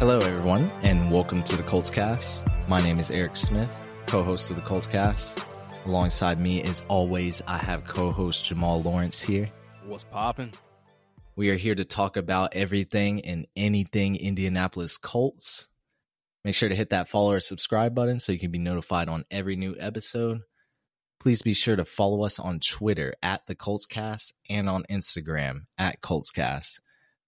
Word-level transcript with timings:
Hello, 0.00 0.18
everyone, 0.18 0.70
and 0.80 1.12
welcome 1.12 1.42
to 1.42 1.58
the 1.58 1.62
Colts 1.62 1.90
Cast. 1.90 2.46
My 2.66 2.80
name 2.80 2.98
is 2.98 3.10
Eric 3.10 3.36
Smith, 3.36 3.78
co 4.06 4.22
host 4.22 4.50
of 4.50 4.56
the 4.56 4.62
Colts 4.62 4.86
Cast. 4.86 5.44
Alongside 5.84 6.40
me, 6.40 6.62
as 6.62 6.82
always, 6.88 7.42
I 7.46 7.58
have 7.58 7.84
co 7.84 8.10
host 8.10 8.46
Jamal 8.46 8.80
Lawrence 8.80 9.20
here. 9.20 9.50
What's 9.84 10.04
popping? 10.04 10.54
We 11.36 11.50
are 11.50 11.54
here 11.54 11.74
to 11.74 11.84
talk 11.84 12.16
about 12.16 12.54
everything 12.54 13.26
and 13.26 13.46
anything 13.54 14.16
Indianapolis 14.16 14.96
Colts. 14.96 15.68
Make 16.46 16.54
sure 16.54 16.70
to 16.70 16.74
hit 16.74 16.88
that 16.90 17.10
follow 17.10 17.32
or 17.32 17.40
subscribe 17.40 17.94
button 17.94 18.20
so 18.20 18.32
you 18.32 18.38
can 18.38 18.50
be 18.50 18.58
notified 18.58 19.10
on 19.10 19.24
every 19.30 19.56
new 19.56 19.76
episode. 19.78 20.40
Please 21.20 21.42
be 21.42 21.52
sure 21.52 21.76
to 21.76 21.84
follow 21.84 22.24
us 22.24 22.38
on 22.38 22.60
Twitter 22.60 23.12
at 23.22 23.46
the 23.46 23.54
Coltscast 23.54 24.32
and 24.48 24.66
on 24.66 24.84
Instagram 24.90 25.66
at 25.76 26.00
Coltscast. 26.00 26.80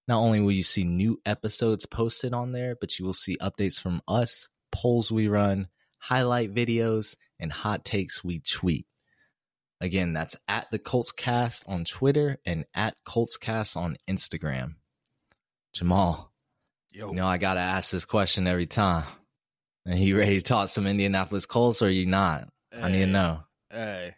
Not 0.09 0.19
only 0.19 0.41
will 0.41 0.53
you 0.53 0.63
see 0.63 0.85
new 0.85 1.21
episodes 1.25 1.87
posted 1.87 2.35
on 2.35 2.53
there, 2.53 2.77
but 2.79 2.99
you 2.99 3.05
will 3.05 3.15
see 3.15 3.37
updates 3.39 3.81
from 3.81 4.03
us, 4.09 4.49
polls 4.73 5.13
we 5.13 5.29
run, 5.29 5.69
highlight 5.99 6.55
videos, 6.55 7.17
and 7.39 7.53
hot 7.53 7.85
takes 7.85 8.25
we 8.25 8.41
tweet. 8.41 8.87
Again, 9.81 10.13
that's 10.13 10.37
at 10.47 10.71
the 10.71 10.79
Coltscast 10.79 11.69
on 11.69 11.85
Twitter 11.85 12.39
and 12.47 12.65
at 12.75 12.97
Coltscast 13.07 13.77
on 13.77 13.97
Instagram. 14.09 14.75
Jamal, 15.73 16.33
Yo, 16.91 17.11
you 17.11 17.17
know 17.17 17.27
I 17.27 17.39
gotta 17.39 17.61
ask 17.61 17.91
this 17.91 18.05
question 18.05 18.47
every 18.47 18.67
time. 18.67 19.05
Are 19.89 19.95
you 19.95 20.19
ready 20.19 20.39
to 20.39 20.45
talk 20.45 20.69
some 20.69 20.87
Indianapolis 20.87 21.47
Colts 21.47 21.83
or 21.83 21.87
are 21.87 21.91
you 21.91 22.07
not? 22.07 22.49
I 22.73 22.91
need 22.91 23.01
to 23.01 23.07
know. 23.07 23.41
Hey, 23.71 24.15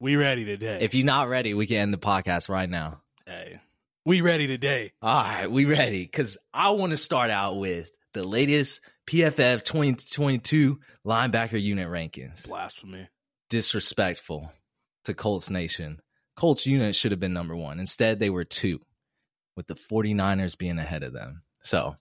we 0.00 0.16
ready 0.16 0.44
today? 0.44 0.78
If 0.82 0.94
you're 0.94 1.06
not 1.06 1.28
ready, 1.28 1.54
we 1.54 1.66
can 1.66 1.78
end 1.78 1.94
the 1.94 1.98
podcast 1.98 2.48
right 2.48 2.68
now. 2.68 3.00
hey, 3.26 3.60
we 4.04 4.20
ready 4.20 4.46
today? 4.46 4.92
All 5.02 5.22
right, 5.22 5.50
we 5.50 5.64
ready 5.64 6.02
because 6.02 6.36
I 6.52 6.70
want 6.70 6.90
to 6.92 6.96
start 6.98 7.30
out 7.30 7.56
with 7.58 7.90
the 8.12 8.24
latest 8.24 8.80
PFF 9.08 9.64
2022 9.64 10.78
linebacker 11.06 11.60
unit 11.60 11.88
rankings. 11.88 12.48
Blasphemy. 12.48 13.08
Disrespectful 13.50 14.50
to 15.04 15.14
Colts 15.14 15.50
Nation. 15.50 16.00
Colts 16.36 16.66
unit 16.66 16.96
should 16.96 17.12
have 17.12 17.20
been 17.20 17.32
number 17.32 17.54
one. 17.56 17.78
Instead, 17.80 18.18
they 18.18 18.30
were 18.30 18.44
two, 18.44 18.80
with 19.56 19.66
the 19.66 19.74
49ers 19.74 20.58
being 20.58 20.78
ahead 20.78 21.02
of 21.02 21.12
them. 21.12 21.42
So, 21.62 21.94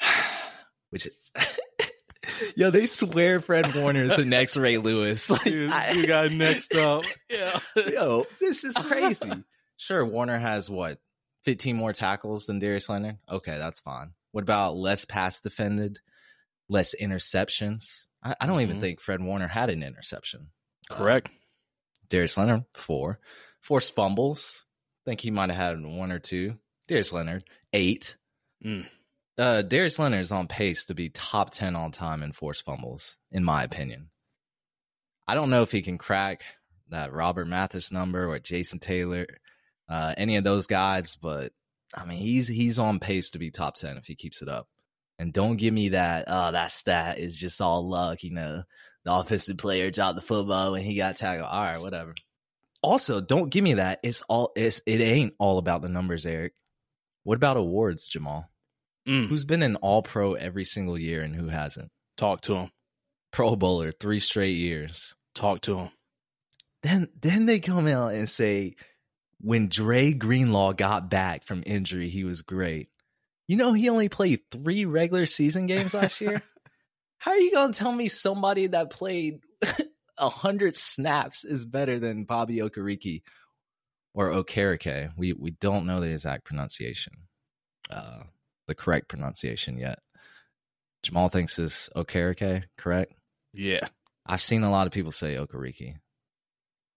which, 0.90 1.08
yo, 2.56 2.70
they 2.70 2.86
swear 2.86 3.40
Fred 3.40 3.74
Warner 3.74 4.04
is 4.04 4.16
the 4.16 4.24
next 4.24 4.56
Ray 4.56 4.78
Lewis. 4.78 5.30
Like, 5.30 5.46
You, 5.46 5.68
I- 5.70 5.90
you 5.92 6.06
got 6.06 6.32
next 6.32 6.74
up. 6.74 7.04
Yeah. 7.30 7.58
Yo, 7.76 8.26
this 8.40 8.64
is 8.64 8.74
crazy. 8.74 9.30
sure, 9.76 10.04
Warner 10.04 10.38
has 10.38 10.68
what, 10.68 10.98
15 11.44 11.76
more 11.76 11.92
tackles 11.92 12.46
than 12.46 12.58
Darius 12.58 12.88
Leonard? 12.88 13.18
Okay, 13.28 13.56
that's 13.58 13.80
fine. 13.80 14.12
What 14.32 14.42
about 14.42 14.76
less 14.76 15.04
pass 15.04 15.40
defended, 15.40 15.98
less 16.68 16.94
interceptions? 17.00 18.06
I, 18.22 18.34
I 18.40 18.46
don't 18.46 18.60
even 18.62 18.78
Mhm. 18.78 18.80
think 18.80 19.00
Fred 19.00 19.20
Warner 19.22 19.48
had 19.48 19.70
an 19.70 19.82
interception. 19.82 20.50
Correct. 20.90 21.30
Darius 22.08 22.36
Leonard, 22.36 22.64
four. 22.74 23.20
Forced 23.60 23.94
fumbles. 23.94 24.66
I 25.06 25.10
think 25.10 25.20
he 25.20 25.30
might 25.30 25.50
have 25.50 25.58
had 25.78 25.84
one 25.84 26.12
or 26.12 26.18
two. 26.18 26.58
Darius 26.88 27.12
Leonard, 27.12 27.44
eight. 27.72 28.16
Mm. 28.64 28.86
Uh, 29.38 29.62
Darius 29.62 29.98
Leonard 29.98 30.20
is 30.20 30.32
on 30.32 30.46
pace 30.48 30.86
to 30.86 30.94
be 30.94 31.08
top 31.10 31.50
10 31.52 31.74
all 31.76 31.90
time 31.90 32.22
in 32.22 32.32
forced 32.32 32.64
fumbles, 32.64 33.18
in 33.32 33.42
my 33.44 33.62
opinion. 33.64 34.10
I 35.26 35.34
don't 35.34 35.50
know 35.50 35.62
if 35.62 35.72
he 35.72 35.82
can 35.82 35.96
crack 35.98 36.42
that 36.90 37.12
Robert 37.12 37.46
Mathis 37.46 37.90
number 37.90 38.28
or 38.28 38.38
Jason 38.38 38.78
Taylor, 38.78 39.26
uh, 39.88 40.14
any 40.16 40.36
of 40.36 40.44
those 40.44 40.66
guys, 40.66 41.16
but 41.16 41.52
I 41.94 42.04
mean, 42.04 42.18
he's 42.18 42.48
he's 42.48 42.78
on 42.78 42.98
pace 42.98 43.30
to 43.30 43.38
be 43.38 43.50
top 43.50 43.76
10 43.76 43.96
if 43.96 44.06
he 44.06 44.14
keeps 44.14 44.42
it 44.42 44.48
up. 44.48 44.68
And 45.18 45.32
don't 45.32 45.56
give 45.56 45.72
me 45.72 45.90
that, 45.90 46.24
oh, 46.26 46.50
that 46.50 46.72
stat 46.72 47.18
is 47.18 47.38
just 47.38 47.60
all 47.60 47.88
luck, 47.88 48.24
you 48.24 48.32
know, 48.32 48.64
the 49.04 49.14
offensive 49.14 49.58
player 49.58 49.90
dropped 49.90 50.16
the 50.16 50.22
football 50.22 50.72
when 50.72 50.82
he 50.82 50.96
got 50.96 51.16
tackled. 51.16 51.48
All 51.48 51.62
right, 51.62 51.80
whatever. 51.80 52.14
Also, 52.82 53.20
don't 53.20 53.50
give 53.50 53.62
me 53.62 53.74
that. 53.74 54.00
It's 54.02 54.22
all 54.28 54.52
it's 54.56 54.82
it 54.86 55.00
ain't 55.00 55.34
all 55.38 55.58
about 55.58 55.82
the 55.82 55.88
numbers, 55.88 56.26
Eric. 56.26 56.52
What 57.22 57.36
about 57.36 57.56
awards, 57.56 58.06
Jamal? 58.06 58.50
Mm. 59.08 59.28
Who's 59.28 59.44
been 59.44 59.62
an 59.62 59.76
all 59.76 60.02
pro 60.02 60.34
every 60.34 60.64
single 60.64 60.98
year 60.98 61.22
and 61.22 61.34
who 61.34 61.48
hasn't? 61.48 61.90
Talk 62.16 62.40
to 62.42 62.54
him. 62.54 62.70
Pro 63.30 63.56
bowler 63.56 63.92
three 63.92 64.20
straight 64.20 64.56
years. 64.56 65.14
Talk 65.34 65.60
to 65.62 65.78
him. 65.78 65.90
Then 66.82 67.08
then 67.20 67.46
they 67.46 67.60
come 67.60 67.86
out 67.86 68.12
and 68.12 68.28
say 68.28 68.74
when 69.40 69.68
Dre 69.68 70.12
Greenlaw 70.12 70.72
got 70.72 71.10
back 71.10 71.44
from 71.44 71.62
injury, 71.66 72.08
he 72.08 72.24
was 72.24 72.42
great. 72.42 72.88
You 73.46 73.56
know 73.56 73.72
he 73.72 73.88
only 73.88 74.08
played 74.08 74.40
three 74.50 74.84
regular 74.84 75.26
season 75.26 75.66
games 75.66 75.94
last 75.94 76.20
year. 76.20 76.42
How 77.18 77.32
are 77.32 77.38
you 77.38 77.52
gonna 77.52 77.72
tell 77.72 77.92
me 77.92 78.08
somebody 78.08 78.68
that 78.68 78.90
played 78.90 79.40
a 80.18 80.28
hundred 80.28 80.76
snaps 80.76 81.44
is 81.44 81.64
better 81.64 81.98
than 81.98 82.24
Bobby 82.24 82.56
Okereke 82.56 83.22
or 84.14 84.30
Okereke? 84.30 85.10
We 85.16 85.32
we 85.32 85.50
don't 85.52 85.86
know 85.86 86.00
the 86.00 86.10
exact 86.10 86.44
pronunciation, 86.44 87.14
uh, 87.90 88.20
the 88.66 88.74
correct 88.74 89.08
pronunciation 89.08 89.76
yet. 89.78 89.98
Jamal 91.02 91.28
thinks 91.28 91.58
is 91.58 91.90
Okereke 91.94 92.64
correct. 92.78 93.14
Yeah. 93.52 93.86
I've 94.26 94.40
seen 94.40 94.62
a 94.62 94.70
lot 94.70 94.86
of 94.86 94.92
people 94.92 95.12
say 95.12 95.36
Okariki. 95.36 95.96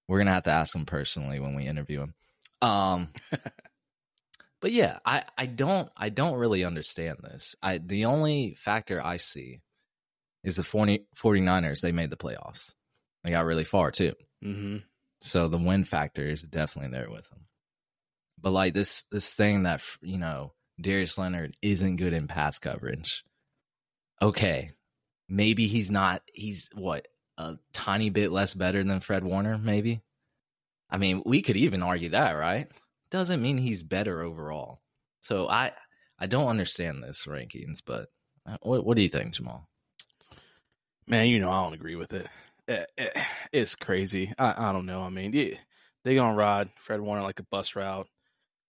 We're 0.07 0.19
gonna 0.19 0.31
have 0.31 0.43
to 0.43 0.51
ask 0.51 0.73
him 0.73 0.85
personally 0.85 1.39
when 1.39 1.55
we 1.55 1.67
interview 1.67 2.01
him. 2.01 2.13
Um, 2.61 3.09
but 4.61 4.71
yeah, 4.71 4.99
I 5.05 5.23
I 5.37 5.45
don't 5.45 5.89
I 5.95 6.09
don't 6.09 6.37
really 6.37 6.63
understand 6.63 7.19
this. 7.23 7.55
I 7.61 7.77
the 7.77 8.05
only 8.05 8.55
factor 8.55 9.03
I 9.03 9.17
see 9.17 9.61
is 10.43 10.55
the 10.55 10.63
40, 10.63 11.05
49ers. 11.17 11.81
They 11.81 11.91
made 11.91 12.09
the 12.09 12.17
playoffs. 12.17 12.73
They 13.23 13.31
got 13.31 13.45
really 13.45 13.65
far 13.65 13.91
too. 13.91 14.13
Mm-hmm. 14.43 14.77
So 15.21 15.47
the 15.47 15.57
win 15.57 15.83
factor 15.83 16.25
is 16.25 16.43
definitely 16.43 16.91
there 16.91 17.09
with 17.09 17.29
them. 17.29 17.47
But 18.39 18.51
like 18.51 18.73
this 18.73 19.03
this 19.11 19.33
thing 19.33 19.63
that 19.63 19.81
you 20.01 20.17
know 20.17 20.53
Darius 20.79 21.17
Leonard 21.17 21.55
isn't 21.61 21.97
good 21.97 22.13
in 22.13 22.27
pass 22.27 22.59
coverage. 22.59 23.23
Okay, 24.21 24.71
maybe 25.27 25.67
he's 25.67 25.91
not. 25.91 26.21
He's 26.33 26.69
what 26.73 27.07
a 27.37 27.57
tiny 27.73 28.09
bit 28.09 28.31
less 28.31 28.53
better 28.53 28.83
than 28.83 28.99
Fred 28.99 29.23
Warner. 29.23 29.57
Maybe. 29.57 30.01
I 30.89 30.97
mean, 30.97 31.21
we 31.25 31.41
could 31.41 31.57
even 31.57 31.83
argue 31.83 32.09
that, 32.09 32.31
right? 32.31 32.67
Doesn't 33.11 33.41
mean 33.41 33.57
he's 33.57 33.83
better 33.83 34.21
overall. 34.21 34.81
So 35.21 35.49
I 35.49 35.71
I 36.19 36.27
don't 36.27 36.47
understand 36.47 37.03
this 37.03 37.25
rankings, 37.25 37.81
but 37.85 38.07
uh, 38.45 38.57
what 38.61 38.85
what 38.85 38.95
do 38.95 39.01
you 39.01 39.09
think, 39.09 39.33
Jamal? 39.33 39.67
Man, 41.07 41.27
you 41.27 41.39
know 41.39 41.49
I 41.51 41.63
don't 41.63 41.73
agree 41.73 41.95
with 41.95 42.13
it. 42.13 42.27
Eh, 42.67 42.85
eh, 42.97 43.23
It's 43.51 43.75
crazy. 43.75 44.33
I, 44.37 44.69
I 44.69 44.71
don't 44.73 44.85
know. 44.85 45.01
I 45.01 45.09
mean, 45.09 45.33
yeah, 45.33 45.55
they 46.03 46.15
gonna 46.15 46.35
ride 46.35 46.69
Fred 46.77 47.01
Warner 47.01 47.23
like 47.23 47.39
a 47.39 47.43
bus 47.43 47.75
route, 47.75 48.07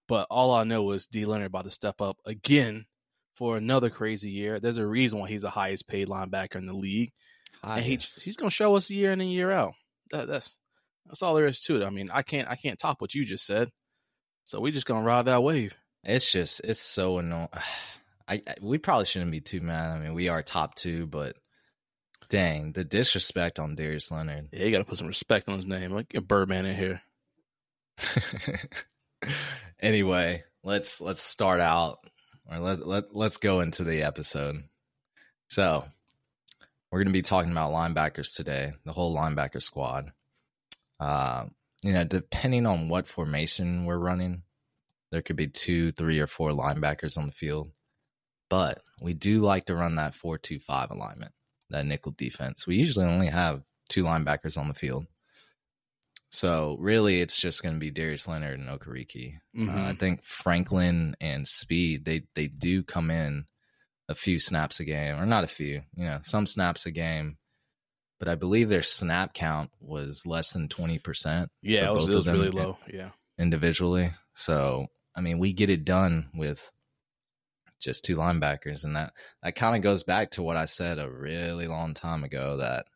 but 0.06 0.26
all 0.30 0.54
I 0.54 0.64
know 0.64 0.90
is 0.92 1.06
D 1.06 1.24
Leonard 1.24 1.48
about 1.48 1.64
to 1.64 1.70
step 1.70 2.00
up 2.00 2.18
again 2.24 2.86
for 3.34 3.56
another 3.56 3.90
crazy 3.90 4.30
year. 4.30 4.60
There's 4.60 4.78
a 4.78 4.86
reason 4.86 5.18
why 5.20 5.28
he's 5.28 5.42
the 5.42 5.50
highest 5.50 5.88
paid 5.88 6.08
linebacker 6.08 6.56
in 6.56 6.66
the 6.66 6.74
league, 6.74 7.12
and 7.62 7.82
he, 7.84 7.96
he's 7.96 8.36
gonna 8.36 8.50
show 8.50 8.76
us 8.76 8.90
year 8.90 9.12
in 9.12 9.20
and 9.20 9.32
year 9.32 9.50
out. 9.50 9.74
That, 10.10 10.28
that's 10.28 10.58
that's 11.08 11.22
all 11.22 11.34
there 11.34 11.46
is 11.46 11.62
to 11.62 11.76
it. 11.76 11.84
I 11.84 11.90
mean, 11.90 12.10
I 12.12 12.22
can't 12.22 12.48
I 12.48 12.56
can't 12.56 12.78
top 12.78 13.00
what 13.00 13.14
you 13.14 13.24
just 13.24 13.46
said, 13.46 13.70
so 14.44 14.60
we 14.60 14.70
just 14.70 14.86
gonna 14.86 15.04
ride 15.04 15.26
that 15.26 15.42
wave. 15.42 15.76
It's 16.04 16.30
just 16.30 16.60
it's 16.64 16.80
so 16.80 17.18
annoying. 17.18 17.48
I, 18.28 18.42
I 18.46 18.54
we 18.60 18.78
probably 18.78 19.06
shouldn't 19.06 19.30
be 19.30 19.40
too 19.40 19.60
mad. 19.60 19.90
I 19.90 19.98
mean, 19.98 20.14
we 20.14 20.28
are 20.28 20.42
top 20.42 20.74
two, 20.74 21.06
but 21.06 21.36
dang, 22.28 22.72
the 22.72 22.84
disrespect 22.84 23.58
on 23.58 23.74
Darius 23.74 24.10
Leonard. 24.10 24.50
Yeah, 24.52 24.64
you 24.64 24.70
got 24.70 24.78
to 24.78 24.84
put 24.84 24.98
some 24.98 25.06
respect 25.06 25.48
on 25.48 25.56
his 25.56 25.66
name. 25.66 25.92
Like 25.92 26.10
get 26.10 26.28
Birdman 26.28 26.66
in 26.66 26.76
here. 26.76 27.00
anyway, 29.80 30.44
let's 30.62 31.00
let's 31.00 31.22
start 31.22 31.60
out 31.60 31.98
or 32.50 32.58
let 32.58 32.86
let 32.86 33.16
let's 33.16 33.38
go 33.38 33.60
into 33.60 33.84
the 33.84 34.02
episode. 34.02 34.56
So, 35.48 35.84
we're 36.90 36.98
going 36.98 37.12
to 37.12 37.18
be 37.18 37.22
talking 37.22 37.52
about 37.52 37.72
linebackers 37.72 38.34
today, 38.34 38.74
the 38.84 38.92
whole 38.92 39.16
linebacker 39.16 39.62
squad. 39.62 40.12
Uh, 41.00 41.46
you 41.82 41.92
know, 41.92 42.04
depending 42.04 42.66
on 42.66 42.88
what 42.88 43.06
formation 43.08 43.84
we're 43.84 43.98
running, 43.98 44.42
there 45.10 45.22
could 45.22 45.36
be 45.36 45.46
two, 45.46 45.92
three, 45.92 46.18
or 46.18 46.26
four 46.26 46.50
linebackers 46.50 47.16
on 47.16 47.26
the 47.26 47.32
field. 47.32 47.70
But 48.50 48.82
we 49.00 49.14
do 49.14 49.40
like 49.40 49.66
to 49.66 49.74
run 49.74 49.96
that 49.96 50.14
four-two-five 50.14 50.90
alignment, 50.90 51.32
that 51.70 51.86
nickel 51.86 52.12
defense. 52.16 52.66
We 52.66 52.76
usually 52.76 53.06
only 53.06 53.28
have 53.28 53.62
two 53.88 54.04
linebackers 54.04 54.58
on 54.58 54.68
the 54.68 54.74
field. 54.74 55.06
So 56.30 56.76
really, 56.78 57.20
it's 57.20 57.40
just 57.40 57.62
going 57.62 57.74
to 57.74 57.80
be 57.80 57.90
Darius 57.90 58.28
Leonard 58.28 58.58
and 58.58 58.68
Okariki. 58.68 59.36
Uh, 59.56 59.70
I 59.70 59.92
Mhm. 59.92 59.98
think 59.98 60.24
Franklin 60.24 61.16
and 61.20 61.48
Speed 61.48 62.04
they 62.04 62.26
they 62.34 62.48
do 62.48 62.82
come 62.82 63.10
in 63.10 63.46
a 64.08 64.14
few 64.14 64.38
snaps 64.38 64.80
a 64.80 64.84
game, 64.84 65.16
or 65.18 65.24
not 65.26 65.44
a 65.44 65.48
few, 65.48 65.82
you 65.94 66.04
know, 66.04 66.20
some 66.22 66.46
snaps 66.46 66.84
a 66.86 66.90
game. 66.90 67.38
But 68.18 68.28
I 68.28 68.34
believe 68.34 68.68
their 68.68 68.82
snap 68.82 69.32
count 69.32 69.70
was 69.80 70.26
less 70.26 70.52
than 70.52 70.68
twenty 70.68 70.98
percent 70.98 71.50
Yeah, 71.62 71.88
it 71.88 71.92
was, 71.92 72.04
both 72.04 72.10
it 72.10 72.12
of 72.12 72.16
was 72.18 72.26
them 72.26 72.34
really 72.36 72.50
low. 72.50 72.78
Yeah. 72.92 73.10
individually. 73.38 74.12
So 74.34 74.86
I 75.14 75.20
mean, 75.20 75.38
we 75.38 75.52
get 75.52 75.70
it 75.70 75.84
done 75.84 76.30
with 76.34 76.70
just 77.80 78.04
two 78.04 78.16
linebackers, 78.16 78.82
and 78.84 78.96
that 78.96 79.12
that 79.42 79.54
kind 79.54 79.76
of 79.76 79.82
goes 79.82 80.02
back 80.02 80.32
to 80.32 80.42
what 80.42 80.56
I 80.56 80.64
said 80.64 80.98
a 80.98 81.08
really 81.10 81.68
long 81.68 81.94
time 81.94 82.24
ago 82.24 82.56
that 82.56 82.86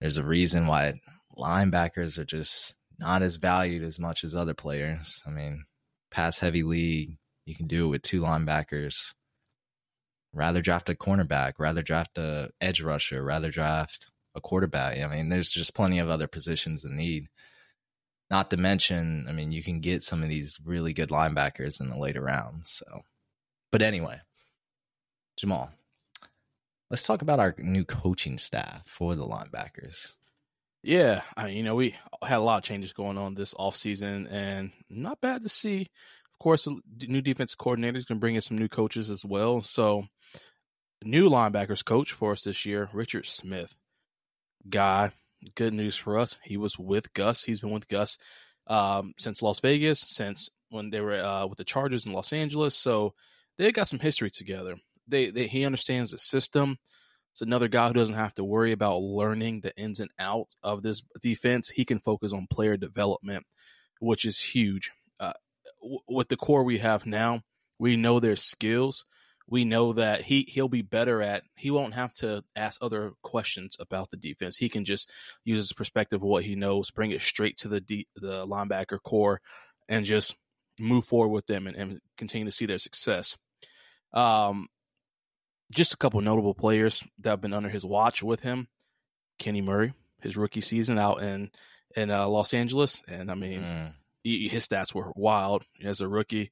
there's 0.00 0.18
a 0.18 0.24
reason 0.24 0.66
why 0.66 1.00
linebackers 1.38 2.18
are 2.18 2.24
just 2.24 2.74
not 2.98 3.22
as 3.22 3.36
valued 3.36 3.82
as 3.82 3.98
much 3.98 4.24
as 4.24 4.34
other 4.34 4.54
players. 4.54 5.22
I 5.26 5.30
mean, 5.30 5.64
pass 6.10 6.38
heavy 6.40 6.62
league, 6.62 7.16
you 7.46 7.54
can 7.54 7.66
do 7.66 7.86
it 7.86 7.88
with 7.88 8.02
two 8.02 8.20
linebackers. 8.20 9.14
Rather 10.34 10.60
draft 10.60 10.90
a 10.90 10.94
cornerback, 10.94 11.54
rather 11.58 11.80
draft 11.82 12.18
a 12.18 12.50
edge 12.60 12.82
rusher, 12.82 13.22
rather 13.24 13.50
draft 13.50 14.10
a 14.34 14.40
quarterback. 14.40 14.98
I 14.98 15.06
mean, 15.06 15.28
there's 15.28 15.52
just 15.52 15.74
plenty 15.74 15.98
of 15.98 16.08
other 16.08 16.26
positions 16.26 16.84
in 16.84 16.96
need. 16.96 17.28
Not 18.30 18.50
to 18.50 18.56
mention, 18.56 19.26
I 19.28 19.32
mean, 19.32 19.52
you 19.52 19.62
can 19.62 19.80
get 19.80 20.02
some 20.02 20.22
of 20.22 20.28
these 20.28 20.58
really 20.64 20.92
good 20.92 21.10
linebackers 21.10 21.80
in 21.80 21.90
the 21.90 21.98
later 21.98 22.22
rounds. 22.22 22.70
So, 22.72 23.02
but 23.70 23.82
anyway, 23.82 24.20
Jamal, 25.36 25.70
let's 26.90 27.06
talk 27.06 27.22
about 27.22 27.40
our 27.40 27.54
new 27.58 27.84
coaching 27.84 28.38
staff 28.38 28.82
for 28.86 29.14
the 29.14 29.26
linebackers. 29.26 30.14
Yeah, 30.82 31.22
I 31.36 31.46
mean, 31.46 31.56
you 31.56 31.62
know, 31.62 31.74
we 31.74 31.96
had 32.22 32.38
a 32.38 32.42
lot 32.42 32.58
of 32.58 32.64
changes 32.64 32.92
going 32.92 33.16
on 33.16 33.34
this 33.34 33.54
offseason, 33.54 34.30
and 34.30 34.70
not 34.90 35.20
bad 35.20 35.42
to 35.42 35.48
see. 35.48 35.80
Of 35.80 36.38
course, 36.38 36.64
the 36.64 37.06
new 37.06 37.22
defense 37.22 37.54
coordinator 37.54 37.96
is 37.96 38.04
going 38.04 38.18
to 38.18 38.20
bring 38.20 38.34
in 38.34 38.42
some 38.42 38.58
new 38.58 38.68
coaches 38.68 39.08
as 39.08 39.24
well. 39.24 39.62
So, 39.62 40.04
new 41.02 41.30
linebackers 41.30 41.84
coach 41.84 42.12
for 42.12 42.32
us 42.32 42.44
this 42.44 42.66
year, 42.66 42.90
Richard 42.92 43.24
Smith. 43.24 43.76
Guy, 44.68 45.10
good 45.54 45.74
news 45.74 45.96
for 45.96 46.18
us. 46.18 46.38
He 46.42 46.56
was 46.56 46.78
with 46.78 47.12
Gus. 47.14 47.44
He's 47.44 47.60
been 47.60 47.70
with 47.70 47.88
Gus 47.88 48.18
um, 48.66 49.12
since 49.18 49.42
Las 49.42 49.60
Vegas, 49.60 50.00
since 50.00 50.50
when 50.70 50.90
they 50.90 51.00
were 51.00 51.14
uh, 51.14 51.46
with 51.46 51.58
the 51.58 51.64
Chargers 51.64 52.06
in 52.06 52.12
Los 52.12 52.32
Angeles. 52.32 52.74
So 52.74 53.14
they 53.58 53.70
got 53.72 53.88
some 53.88 53.98
history 54.00 54.30
together. 54.30 54.76
They, 55.06 55.30
they 55.30 55.46
he 55.46 55.64
understands 55.64 56.10
the 56.10 56.18
system. 56.18 56.78
It's 57.32 57.42
another 57.42 57.68
guy 57.68 57.88
who 57.88 57.94
doesn't 57.94 58.14
have 58.14 58.34
to 58.34 58.44
worry 58.44 58.72
about 58.72 59.02
learning 59.02 59.60
the 59.60 59.76
ins 59.76 60.00
and 60.00 60.10
outs 60.18 60.54
of 60.62 60.82
this 60.82 61.02
defense. 61.20 61.68
He 61.68 61.84
can 61.84 61.98
focus 61.98 62.32
on 62.32 62.46
player 62.48 62.76
development, 62.76 63.44
which 64.00 64.24
is 64.24 64.40
huge. 64.40 64.92
Uh, 65.18 65.32
w- 65.82 65.98
with 66.08 66.28
the 66.28 66.36
core 66.36 66.62
we 66.62 66.78
have 66.78 67.06
now, 67.06 67.42
we 67.78 67.96
know 67.96 68.20
their 68.20 68.36
skills. 68.36 69.04
We 69.46 69.64
know 69.64 69.92
that 69.92 70.22
he 70.22 70.42
he'll 70.48 70.68
be 70.68 70.82
better 70.82 71.20
at. 71.20 71.44
He 71.56 71.70
won't 71.70 71.94
have 71.94 72.14
to 72.16 72.42
ask 72.56 72.82
other 72.82 73.12
questions 73.22 73.76
about 73.78 74.10
the 74.10 74.16
defense. 74.16 74.56
He 74.56 74.68
can 74.68 74.84
just 74.84 75.10
use 75.44 75.60
his 75.60 75.72
perspective 75.72 76.22
of 76.22 76.28
what 76.28 76.44
he 76.44 76.54
knows, 76.54 76.90
bring 76.90 77.10
it 77.10 77.22
straight 77.22 77.58
to 77.58 77.68
the 77.68 77.80
de- 77.80 78.08
the 78.16 78.46
linebacker 78.46 78.98
core, 79.02 79.40
and 79.88 80.06
just 80.06 80.36
move 80.78 81.04
forward 81.04 81.28
with 81.28 81.46
them 81.46 81.66
and, 81.66 81.76
and 81.76 82.00
continue 82.16 82.46
to 82.46 82.50
see 82.50 82.66
their 82.66 82.78
success. 82.78 83.36
Um, 84.12 84.68
just 85.74 85.92
a 85.92 85.98
couple 85.98 86.20
notable 86.20 86.54
players 86.54 87.04
that 87.20 87.30
have 87.30 87.40
been 87.40 87.52
under 87.52 87.68
his 87.68 87.84
watch 87.84 88.22
with 88.22 88.40
him. 88.40 88.68
Kenny 89.38 89.60
Murray, 89.60 89.92
his 90.20 90.36
rookie 90.36 90.60
season 90.60 90.98
out 90.98 91.22
in 91.22 91.50
in 91.96 92.10
uh, 92.10 92.26
Los 92.28 92.54
Angeles, 92.54 93.02
and 93.06 93.30
I 93.30 93.34
mean, 93.34 93.60
mm. 93.60 93.92
he, 94.22 94.48
his 94.48 94.66
stats 94.66 94.94
were 94.94 95.12
wild 95.14 95.64
as 95.82 96.00
a 96.00 96.08
rookie. 96.08 96.50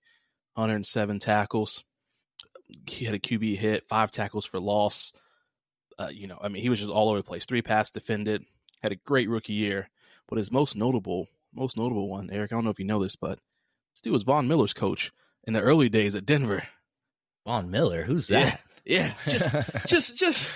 107 0.55 1.19
tackles. 1.19 1.85
He 2.87 3.05
had 3.05 3.15
a 3.15 3.19
QB 3.19 3.57
hit, 3.57 3.87
five 3.89 4.11
tackles 4.11 4.47
for 4.47 4.61
loss. 4.61 5.13
Uh, 5.99 6.09
you 6.13 6.27
know, 6.27 6.39
I 6.41 6.49
mean, 6.49 6.63
he 6.63 6.69
was 6.69 6.81
just 6.81 6.91
all 6.91 7.09
over 7.09 7.19
the 7.19 7.25
place. 7.27 7.47
Three 7.47 7.63
pass 7.63 7.91
defended. 7.91 8.45
Had 8.83 8.93
a 8.93 8.97
great 8.97 9.29
rookie 9.29 9.53
year, 9.53 9.89
but 10.29 10.39
his 10.39 10.51
most 10.51 10.77
notable, 10.77 11.29
most 11.55 11.77
notable 11.77 12.09
one, 12.09 12.31
Eric. 12.31 12.53
I 12.53 12.57
don't 12.57 12.65
know 12.65 12.71
if 12.71 12.81
you 12.81 12.85
know 12.85 13.03
this, 13.03 13.15
but 13.17 13.39
this 13.95 14.01
dude 14.03 14.13
was 14.13 14.25
Von 14.25 14.49
Miller's 14.49 14.73
coach 14.73 15.13
in 15.45 15.53
the 15.53 15.61
early 15.61 15.89
days 15.89 16.15
at 16.15 16.27
Denver. 16.27 16.65
Von 17.47 17.71
Miller, 17.71 18.03
who's 18.03 18.29
that? 18.29 18.61
Yeah, 18.85 19.13
just 19.25 19.53
just 19.87 20.17
just 20.17 20.51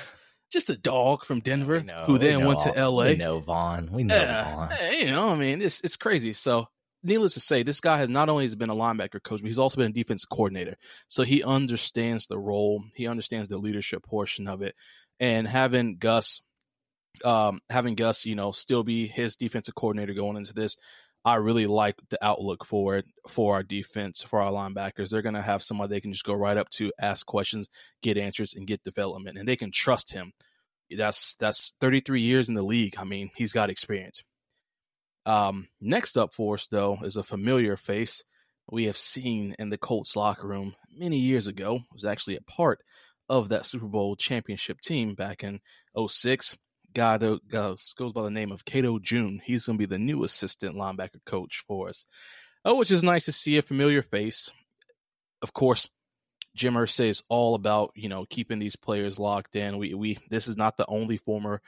just 0.51 0.71
a 0.71 0.77
dog 0.77 1.25
from 1.25 1.41
Denver 1.41 1.83
know, 1.83 2.05
who 2.07 2.19
then 2.19 2.45
went 2.45 2.61
to 2.61 2.77
L.A. 2.77 3.11
We 3.11 3.17
know 3.17 3.41
Von. 3.41 3.91
We 3.93 4.05
know 4.05 4.17
uh, 4.17 4.69
Von. 4.69 4.93
You 4.99 5.07
know, 5.07 5.29
I 5.31 5.37
mean, 5.37 5.63
it's 5.63 5.81
it's 5.81 5.97
crazy. 5.97 6.33
So, 6.33 6.69
needless 7.03 7.35
to 7.35 7.41
say, 7.41 7.63
this 7.63 7.81
guy 7.81 7.99
has 7.99 8.09
not 8.09 8.29
only 8.29 8.45
has 8.45 8.55
been 8.55 8.71
a 8.71 8.75
linebacker 8.75 9.23
coach, 9.23 9.41
but 9.41 9.47
he's 9.47 9.59
also 9.59 9.81
been 9.81 9.91
a 9.91 9.95
defense 9.95 10.25
coordinator. 10.25 10.77
So 11.09 11.23
he 11.23 11.43
understands 11.43 12.27
the 12.27 12.39
role. 12.39 12.85
He 12.95 13.07
understands 13.07 13.49
the 13.49 13.59
leadership 13.59 14.03
portion 14.05 14.49
of 14.49 14.63
it, 14.63 14.75
and 15.21 15.47
having 15.47 15.97
Gus, 15.99 16.43
um, 17.25 17.61
having 17.71 17.95
Gus, 17.95 18.27
you 18.27 18.35
know, 18.35 18.51
still 18.51 18.83
be 18.83 19.07
his 19.07 19.37
defensive 19.37 19.75
coordinator 19.75 20.15
going 20.15 20.37
into 20.37 20.55
this, 20.55 20.77
I 21.27 21.35
really 21.35 21.67
like 21.67 21.97
the 22.09 22.25
outlook 22.25 22.65
for 22.65 22.99
it 22.99 23.07
for 23.29 23.55
our 23.55 23.65
defense, 23.65 24.23
for 24.23 24.41
our 24.41 24.53
linebackers. 24.53 25.11
They're 25.11 25.23
going 25.23 25.35
to 25.35 25.43
have 25.43 25.61
somebody 25.61 25.91
they 25.91 26.01
can 26.01 26.13
just 26.13 26.25
go 26.25 26.35
right 26.35 26.57
up 26.57 26.71
to, 26.71 26.93
ask 27.01 27.27
questions, 27.27 27.69
get 28.01 28.17
answers, 28.17 28.55
and 28.55 28.65
get 28.65 28.85
development, 28.85 29.37
and 29.37 29.49
they 29.49 29.57
can 29.57 29.73
trust 29.73 30.13
him. 30.13 30.33
That's 30.89 31.35
that's 31.35 31.75
33 31.81 32.23
years 32.23 32.49
in 32.49 32.55
the 32.55 32.63
league. 32.63 32.95
I 32.97 33.03
mean, 33.03 33.31
he's 33.35 33.53
got 33.53 33.71
experience. 33.71 34.23
Um, 35.27 35.69
next 35.81 36.17
up 36.17 36.33
for 36.33 36.55
us, 36.55 36.69
though, 36.69 36.99
is 37.03 37.17
a 37.17 37.23
familiar 37.23 37.77
face 37.77 38.23
we 38.71 38.87
have 38.87 38.97
seen 38.97 39.55
in 39.59 39.71
the 39.71 39.79
Colts 39.79 40.17
locker 40.17 40.47
room 40.47 40.75
many 40.97 41.19
years 41.19 41.49
ago. 41.49 41.81
Was 41.93 42.05
actually 42.05 42.37
a 42.37 42.43
part 42.43 42.81
of 43.29 43.49
that 43.49 43.67
Super 43.67 43.87
Bowl 43.87 44.17
championship 44.17 44.81
team 44.81 45.15
back 45.15 45.43
in 45.43 45.61
06 46.09 46.57
guy 46.95 47.19
that 47.19 47.49
goes, 47.49 47.93
goes 47.97 48.13
by 48.13 48.23
the 48.23 48.31
name 48.31 48.53
of 48.53 48.65
Cato 48.65 48.99
June. 48.99 49.41
He's 49.45 49.67
going 49.67 49.79
to 49.79 49.87
be 49.87 49.93
the 49.93 49.99
new 49.99 50.25
assistant 50.25 50.77
linebacker 50.77 51.25
coach 51.27 51.63
for 51.67 51.89
us, 51.89 52.07
oh, 52.65 52.77
which 52.77 52.91
is 52.91 53.03
nice 53.03 53.25
to 53.27 53.33
see 53.33 53.57
a 53.57 53.63
familiar 53.63 54.03
face. 54.03 54.51
Of 55.43 55.53
course, 55.53 55.91
Jim 56.55 56.75
Irsay 56.75 57.09
is 57.09 57.23
all 57.29 57.55
about 57.55 57.91
you 57.95 58.09
know 58.09 58.25
keeping 58.29 58.59
these 58.59 58.77
players 58.77 59.19
locked 59.19 59.55
in. 59.57 59.77
We 59.77 59.93
we 59.95 60.19
this 60.31 60.49
is 60.49 60.57
not 60.57 60.77
the 60.77 60.87
only 60.89 61.19
former 61.19 61.61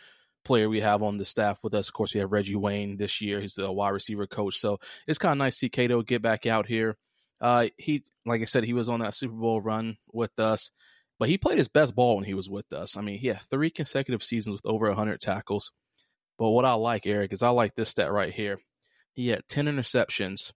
player 0.48 0.68
we 0.68 0.80
have 0.80 1.02
on 1.02 1.16
the 1.16 1.24
staff 1.24 1.60
with 1.62 1.74
us. 1.74 1.88
Of 1.88 1.94
course, 1.94 2.12
we 2.12 2.20
have 2.20 2.32
Reggie 2.32 2.56
Wayne 2.56 2.96
this 2.96 3.20
year. 3.20 3.40
He's 3.40 3.54
the 3.54 3.70
wide 3.70 3.90
receiver 3.90 4.26
coach, 4.26 4.58
so 4.58 4.78
it's 5.06 5.18
kind 5.18 5.32
of 5.32 5.38
nice 5.38 5.54
to 5.54 5.58
see 5.58 5.68
Cato 5.68 6.02
get 6.02 6.22
back 6.22 6.46
out 6.46 6.66
here. 6.66 6.96
Uh, 7.40 7.68
he, 7.76 8.02
like 8.26 8.40
I 8.40 8.44
said, 8.44 8.64
he 8.64 8.72
was 8.72 8.88
on 8.88 9.00
that 9.00 9.14
Super 9.14 9.34
Bowl 9.34 9.60
run 9.60 9.98
with 10.12 10.36
us. 10.40 10.72
But 11.18 11.28
he 11.28 11.38
played 11.38 11.58
his 11.58 11.68
best 11.68 11.94
ball 11.94 12.16
when 12.16 12.24
he 12.24 12.34
was 12.34 12.48
with 12.48 12.72
us. 12.72 12.96
I 12.96 13.00
mean, 13.00 13.18
he 13.18 13.28
had 13.28 13.40
three 13.50 13.70
consecutive 13.70 14.22
seasons 14.22 14.54
with 14.54 14.72
over 14.72 14.86
100 14.86 15.20
tackles. 15.20 15.72
But 16.38 16.50
what 16.50 16.64
I 16.64 16.74
like, 16.74 17.06
Eric, 17.06 17.32
is 17.32 17.42
I 17.42 17.48
like 17.48 17.74
this 17.74 17.90
stat 17.90 18.12
right 18.12 18.32
here. 18.32 18.58
He 19.12 19.28
had 19.28 19.42
10 19.48 19.66
interceptions 19.66 20.52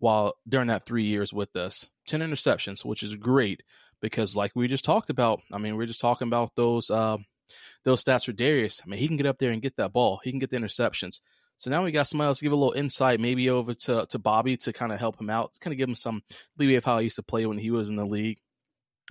while 0.00 0.34
during 0.48 0.68
that 0.68 0.84
three 0.84 1.04
years 1.04 1.32
with 1.32 1.54
us. 1.54 1.88
10 2.08 2.20
interceptions, 2.20 2.84
which 2.84 3.04
is 3.04 3.14
great 3.14 3.62
because, 4.00 4.34
like 4.34 4.50
we 4.56 4.66
just 4.66 4.84
talked 4.84 5.10
about, 5.10 5.40
I 5.52 5.58
mean, 5.58 5.76
we 5.76 5.84
are 5.84 5.88
just 5.88 6.00
talking 6.00 6.26
about 6.26 6.50
those 6.56 6.90
uh, 6.90 7.18
those 7.84 8.02
stats 8.02 8.26
for 8.26 8.32
Darius. 8.32 8.82
I 8.84 8.88
mean, 8.88 9.00
he 9.00 9.08
can 9.08 9.16
get 9.16 9.26
up 9.26 9.38
there 9.38 9.50
and 9.50 9.62
get 9.62 9.76
that 9.76 9.92
ball. 9.92 10.20
He 10.22 10.30
can 10.30 10.38
get 10.38 10.50
the 10.50 10.56
interceptions. 10.56 11.20
So 11.56 11.70
now 11.70 11.84
we 11.84 11.92
got 11.92 12.08
somebody 12.08 12.26
else 12.26 12.38
to 12.38 12.44
give 12.44 12.52
a 12.52 12.56
little 12.56 12.72
insight, 12.72 13.20
maybe 13.20 13.48
over 13.50 13.74
to, 13.74 14.06
to 14.08 14.18
Bobby 14.18 14.56
to 14.58 14.72
kind 14.72 14.92
of 14.92 14.98
help 14.98 15.20
him 15.20 15.30
out, 15.30 15.52
kind 15.60 15.72
of 15.72 15.78
give 15.78 15.88
him 15.88 15.94
some 15.94 16.22
leeway 16.58 16.74
of 16.74 16.84
how 16.84 16.98
he 16.98 17.04
used 17.04 17.16
to 17.16 17.22
play 17.22 17.46
when 17.46 17.58
he 17.58 17.70
was 17.70 17.88
in 17.88 17.96
the 17.96 18.04
league. 18.04 18.38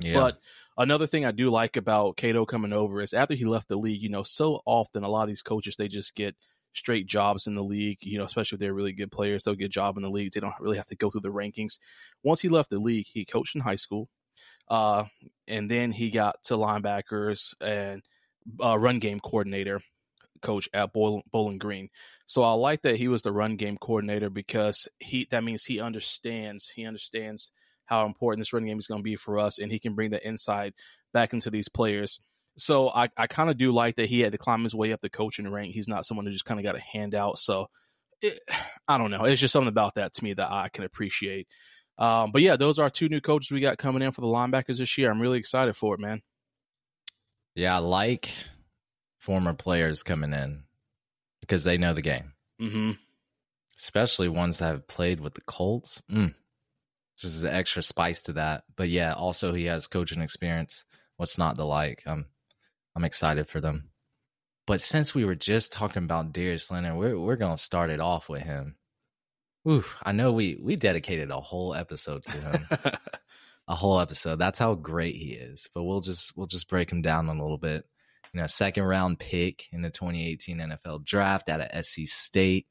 Yeah. 0.01 0.13
But 0.13 0.39
another 0.77 1.07
thing 1.07 1.25
I 1.25 1.31
do 1.31 1.49
like 1.49 1.77
about 1.77 2.17
Cato 2.17 2.45
coming 2.45 2.73
over 2.73 3.01
is 3.01 3.13
after 3.13 3.35
he 3.35 3.45
left 3.45 3.67
the 3.67 3.77
league, 3.77 4.01
you 4.01 4.09
know, 4.09 4.23
so 4.23 4.61
often 4.65 5.03
a 5.03 5.09
lot 5.09 5.23
of 5.23 5.27
these 5.27 5.43
coaches 5.43 5.75
they 5.75 5.87
just 5.87 6.15
get 6.15 6.35
straight 6.73 7.05
jobs 7.05 7.47
in 7.47 7.55
the 7.55 7.63
league, 7.63 7.99
you 8.01 8.17
know, 8.17 8.23
especially 8.23 8.55
if 8.55 8.59
they're 8.61 8.73
really 8.73 8.93
good 8.93 9.11
players, 9.11 9.43
they'll 9.43 9.55
get 9.55 9.65
a 9.65 9.69
job 9.69 9.97
in 9.97 10.03
the 10.03 10.09
league. 10.09 10.31
They 10.31 10.39
don't 10.39 10.53
really 10.59 10.77
have 10.77 10.87
to 10.87 10.95
go 10.95 11.09
through 11.09 11.21
the 11.21 11.29
rankings. 11.29 11.79
Once 12.23 12.41
he 12.41 12.49
left 12.49 12.69
the 12.69 12.79
league, 12.79 13.05
he 13.07 13.25
coached 13.25 13.55
in 13.55 13.61
high 13.61 13.75
school. 13.75 14.09
Uh, 14.67 15.05
and 15.47 15.69
then 15.69 15.91
he 15.91 16.09
got 16.09 16.41
to 16.43 16.53
linebackers 16.55 17.53
and 17.61 18.01
uh, 18.63 18.77
run 18.77 18.99
game 18.99 19.19
coordinator 19.19 19.81
coach 20.41 20.67
at 20.73 20.91
Bowling 20.93 21.57
Green. 21.57 21.89
So 22.25 22.43
I 22.43 22.53
like 22.53 22.81
that 22.81 22.97
he 22.97 23.07
was 23.07 23.21
the 23.21 23.31
run 23.31 23.55
game 23.55 23.77
coordinator 23.77 24.29
because 24.29 24.87
he 24.99 25.27
that 25.31 25.43
means 25.43 25.65
he 25.65 25.79
understands 25.79 26.69
he 26.69 26.85
understands 26.85 27.51
how 27.85 28.05
important 28.05 28.39
this 28.39 28.53
running 28.53 28.69
game 28.69 28.79
is 28.79 28.87
going 28.87 28.99
to 29.01 29.03
be 29.03 29.15
for 29.15 29.37
us, 29.39 29.59
and 29.59 29.71
he 29.71 29.79
can 29.79 29.95
bring 29.95 30.11
the 30.11 30.25
inside 30.25 30.73
back 31.13 31.33
into 31.33 31.49
these 31.49 31.69
players. 31.69 32.19
So 32.57 32.89
I, 32.89 33.09
I 33.17 33.27
kind 33.27 33.49
of 33.49 33.57
do 33.57 33.71
like 33.71 33.95
that 33.95 34.09
he 34.09 34.21
had 34.21 34.33
to 34.33 34.37
climb 34.37 34.63
his 34.63 34.75
way 34.75 34.93
up 34.93 35.01
the 35.01 35.09
coaching 35.09 35.49
rank. 35.49 35.73
He's 35.73 35.87
not 35.87 36.05
someone 36.05 36.25
who 36.25 36.31
just 36.31 36.45
kind 36.45 36.59
of 36.59 36.63
got 36.63 36.75
a 36.75 36.81
handout. 36.81 37.37
So 37.37 37.67
it, 38.21 38.39
I 38.87 38.97
don't 38.97 39.11
know. 39.11 39.23
It's 39.25 39.41
just 39.41 39.53
something 39.53 39.67
about 39.67 39.95
that 39.95 40.13
to 40.13 40.23
me 40.23 40.33
that 40.33 40.51
I 40.51 40.69
can 40.69 40.83
appreciate. 40.83 41.47
Um, 41.97 42.31
but 42.31 42.41
yeah, 42.41 42.55
those 42.55 42.79
are 42.79 42.89
two 42.89 43.09
new 43.09 43.21
coaches 43.21 43.51
we 43.51 43.59
got 43.59 43.77
coming 43.77 44.01
in 44.01 44.11
for 44.11 44.21
the 44.21 44.27
linebackers 44.27 44.79
this 44.79 44.97
year. 44.97 45.11
I'm 45.11 45.21
really 45.21 45.37
excited 45.39 45.75
for 45.75 45.93
it, 45.95 45.99
man. 45.99 46.21
Yeah, 47.55 47.75
I 47.75 47.79
like 47.79 48.31
former 49.19 49.53
players 49.53 50.03
coming 50.03 50.33
in 50.33 50.63
because 51.41 51.63
they 51.63 51.77
know 51.77 51.93
the 51.93 52.01
game. 52.01 52.33
Mm-hmm. 52.61 52.91
Especially 53.77 54.29
ones 54.29 54.59
that 54.59 54.67
have 54.67 54.87
played 54.87 55.19
with 55.19 55.33
the 55.33 55.41
Colts. 55.41 56.01
Mm, 56.11 56.35
just 57.17 57.43
an 57.43 57.49
extra 57.53 57.81
spice 57.81 58.21
to 58.23 58.33
that. 58.33 58.63
But 58.75 58.89
yeah, 58.89 59.13
also 59.13 59.53
he 59.53 59.65
has 59.65 59.87
coaching 59.87 60.21
experience. 60.21 60.85
What's 61.17 61.37
not 61.37 61.57
to 61.57 61.65
like? 61.65 62.03
I'm 62.05 62.27
I'm 62.95 63.03
excited 63.03 63.47
for 63.47 63.59
them. 63.59 63.89
But 64.67 64.81
since 64.81 65.15
we 65.15 65.25
were 65.25 65.35
just 65.35 65.73
talking 65.73 66.03
about 66.03 66.33
Darius 66.33 66.71
Leonard, 66.71 66.97
we're 66.97 67.19
we're 67.19 67.35
gonna 67.35 67.57
start 67.57 67.89
it 67.89 67.99
off 67.99 68.29
with 68.29 68.43
him. 68.43 68.75
Ooh, 69.67 69.83
I 70.03 70.11
know 70.11 70.31
we 70.31 70.57
we 70.61 70.75
dedicated 70.75 71.29
a 71.31 71.39
whole 71.39 71.75
episode 71.75 72.23
to 72.25 72.37
him. 72.37 72.67
a 73.71 73.75
whole 73.75 74.01
episode. 74.01 74.35
That's 74.35 74.59
how 74.59 74.75
great 74.75 75.15
he 75.15 75.31
is. 75.31 75.69
But 75.73 75.85
we'll 75.85 76.01
just 76.01 76.35
we'll 76.35 76.45
just 76.45 76.67
break 76.67 76.91
him 76.91 77.01
down 77.01 77.29
a 77.29 77.31
little 77.31 77.57
bit. 77.57 77.85
You 78.33 78.41
know, 78.41 78.47
second 78.47 78.83
round 78.83 79.17
pick 79.17 79.69
in 79.71 79.81
the 79.81 79.89
2018 79.89 80.57
NFL 80.57 81.05
draft 81.05 81.49
out 81.49 81.61
of 81.61 81.85
SC 81.85 82.01
State. 82.05 82.67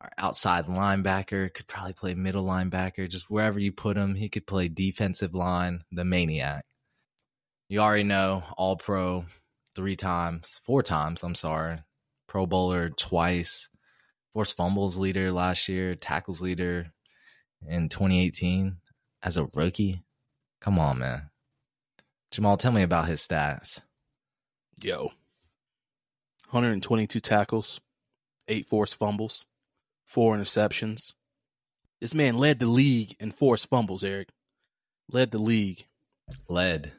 Our 0.00 0.10
outside 0.18 0.66
linebacker 0.66 1.54
could 1.54 1.68
probably 1.68 1.92
play 1.92 2.14
middle 2.14 2.44
linebacker, 2.44 3.08
just 3.08 3.30
wherever 3.30 3.60
you 3.60 3.70
put 3.70 3.96
him. 3.96 4.16
He 4.16 4.28
could 4.28 4.46
play 4.46 4.68
defensive 4.68 5.34
line, 5.34 5.84
the 5.92 6.04
maniac. 6.04 6.66
You 7.68 7.78
already 7.78 8.02
know, 8.02 8.42
all 8.56 8.76
pro 8.76 9.24
three 9.76 9.96
times, 9.96 10.60
four 10.64 10.82
times, 10.82 11.22
I'm 11.22 11.36
sorry. 11.36 11.78
Pro 12.26 12.44
Bowler 12.44 12.90
twice, 12.90 13.68
forced 14.32 14.56
fumbles 14.56 14.98
leader 14.98 15.30
last 15.30 15.68
year, 15.68 15.94
tackles 15.94 16.42
leader 16.42 16.92
in 17.66 17.88
2018 17.88 18.78
as 19.26 19.36
a 19.36 19.48
rookie. 19.54 20.02
Come 20.60 20.78
on, 20.78 21.00
man. 21.00 21.30
Jamal, 22.30 22.56
tell 22.56 22.70
me 22.70 22.82
about 22.82 23.08
his 23.08 23.20
stats. 23.20 23.80
Yo. 24.80 25.10
122 26.50 27.18
tackles, 27.18 27.80
eight 28.46 28.68
forced 28.68 28.94
fumbles, 28.94 29.46
four 30.04 30.36
interceptions. 30.36 31.14
This 32.00 32.14
man 32.14 32.38
led 32.38 32.60
the 32.60 32.66
league 32.66 33.16
in 33.18 33.32
forced 33.32 33.68
fumbles, 33.68 34.04
Eric. 34.04 34.28
Led 35.10 35.32
the 35.32 35.38
league. 35.38 35.86
Led. 36.48 36.92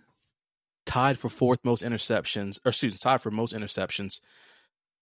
Tied 0.86 1.17
for 1.17 1.29
fourth 1.29 1.60
most 1.63 1.84
interceptions, 1.84 2.60
or 2.65 2.69
excuse 2.69 2.93
me, 2.93 3.00
tied 3.01 3.22
for 3.22 3.31
most 3.31 3.53
interceptions 3.53 4.19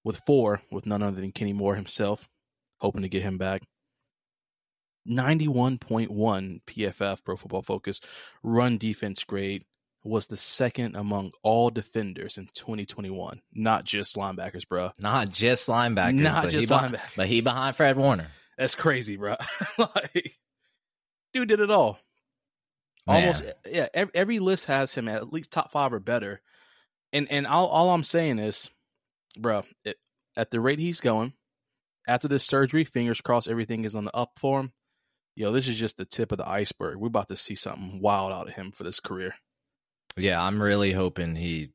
with 0.03 0.21
four, 0.27 0.61
with 0.69 0.85
none 0.85 1.01
other 1.01 1.21
than 1.21 1.31
Kenny 1.31 1.53
Moore 1.53 1.75
himself, 1.75 2.29
hoping 2.81 3.01
to 3.01 3.09
get 3.09 3.23
him 3.23 3.39
back. 3.39 3.63
91.1 5.07 6.61
PFF 6.65 7.23
Pro 7.23 7.35
Football 7.35 7.61
Focus 7.61 8.01
run 8.43 8.77
defense 8.77 9.23
grade 9.23 9.65
was 10.03 10.27
the 10.27 10.37
second 10.37 10.95
among 10.95 11.31
all 11.41 11.69
defenders 11.69 12.37
in 12.37 12.47
2021. 12.53 13.41
Not 13.53 13.85
just 13.85 14.15
linebackers, 14.15 14.67
bro. 14.67 14.91
Not 15.01 15.29
just 15.29 15.67
linebackers. 15.67 16.13
Not 16.13 16.43
but 16.43 16.51
just 16.51 16.69
he 16.69 16.75
linebackers. 16.75 16.91
Behind, 16.91 17.11
but 17.17 17.27
he 17.27 17.41
behind 17.41 17.75
Fred 17.75 17.97
Warner. 17.97 18.27
That's 18.57 18.75
crazy, 18.75 19.17
bro. 19.17 19.35
like, 19.77 20.37
dude 21.33 21.49
did 21.49 21.59
it 21.59 21.71
all. 21.71 21.99
Man. 23.07 23.21
Almost, 23.21 23.43
yeah. 23.67 23.87
Every, 23.93 24.15
every 24.15 24.39
list 24.39 24.65
has 24.65 24.93
him 24.93 25.07
at 25.07 25.33
least 25.33 25.51
top 25.51 25.71
five 25.71 25.91
or 25.91 25.99
better. 25.99 26.41
And 27.11 27.31
and 27.31 27.47
all, 27.47 27.67
all 27.67 27.91
I'm 27.91 28.03
saying 28.03 28.39
is, 28.39 28.69
bro, 29.37 29.63
it, 29.83 29.97
at 30.37 30.51
the 30.51 30.59
rate 30.59 30.79
he's 30.79 30.99
going, 30.99 31.33
after 32.07 32.27
this 32.27 32.43
surgery, 32.43 32.83
fingers 32.83 33.21
crossed, 33.21 33.47
everything 33.47 33.85
is 33.85 33.95
on 33.95 34.05
the 34.05 34.15
up 34.15 34.33
for 34.37 34.59
him. 34.59 34.73
Yo, 35.35 35.51
this 35.51 35.67
is 35.67 35.77
just 35.77 35.97
the 35.97 36.05
tip 36.05 36.31
of 36.31 36.37
the 36.37 36.47
iceberg. 36.47 36.97
We're 36.97 37.07
about 37.07 37.27
to 37.27 37.35
see 37.35 37.55
something 37.55 37.99
wild 38.01 38.31
out 38.31 38.47
of 38.47 38.55
him 38.55 38.71
for 38.71 38.83
this 38.83 39.01
career. 39.01 39.35
Yeah, 40.15 40.41
I'm 40.41 40.61
really 40.61 40.93
hoping 40.93 41.35
he 41.35 41.71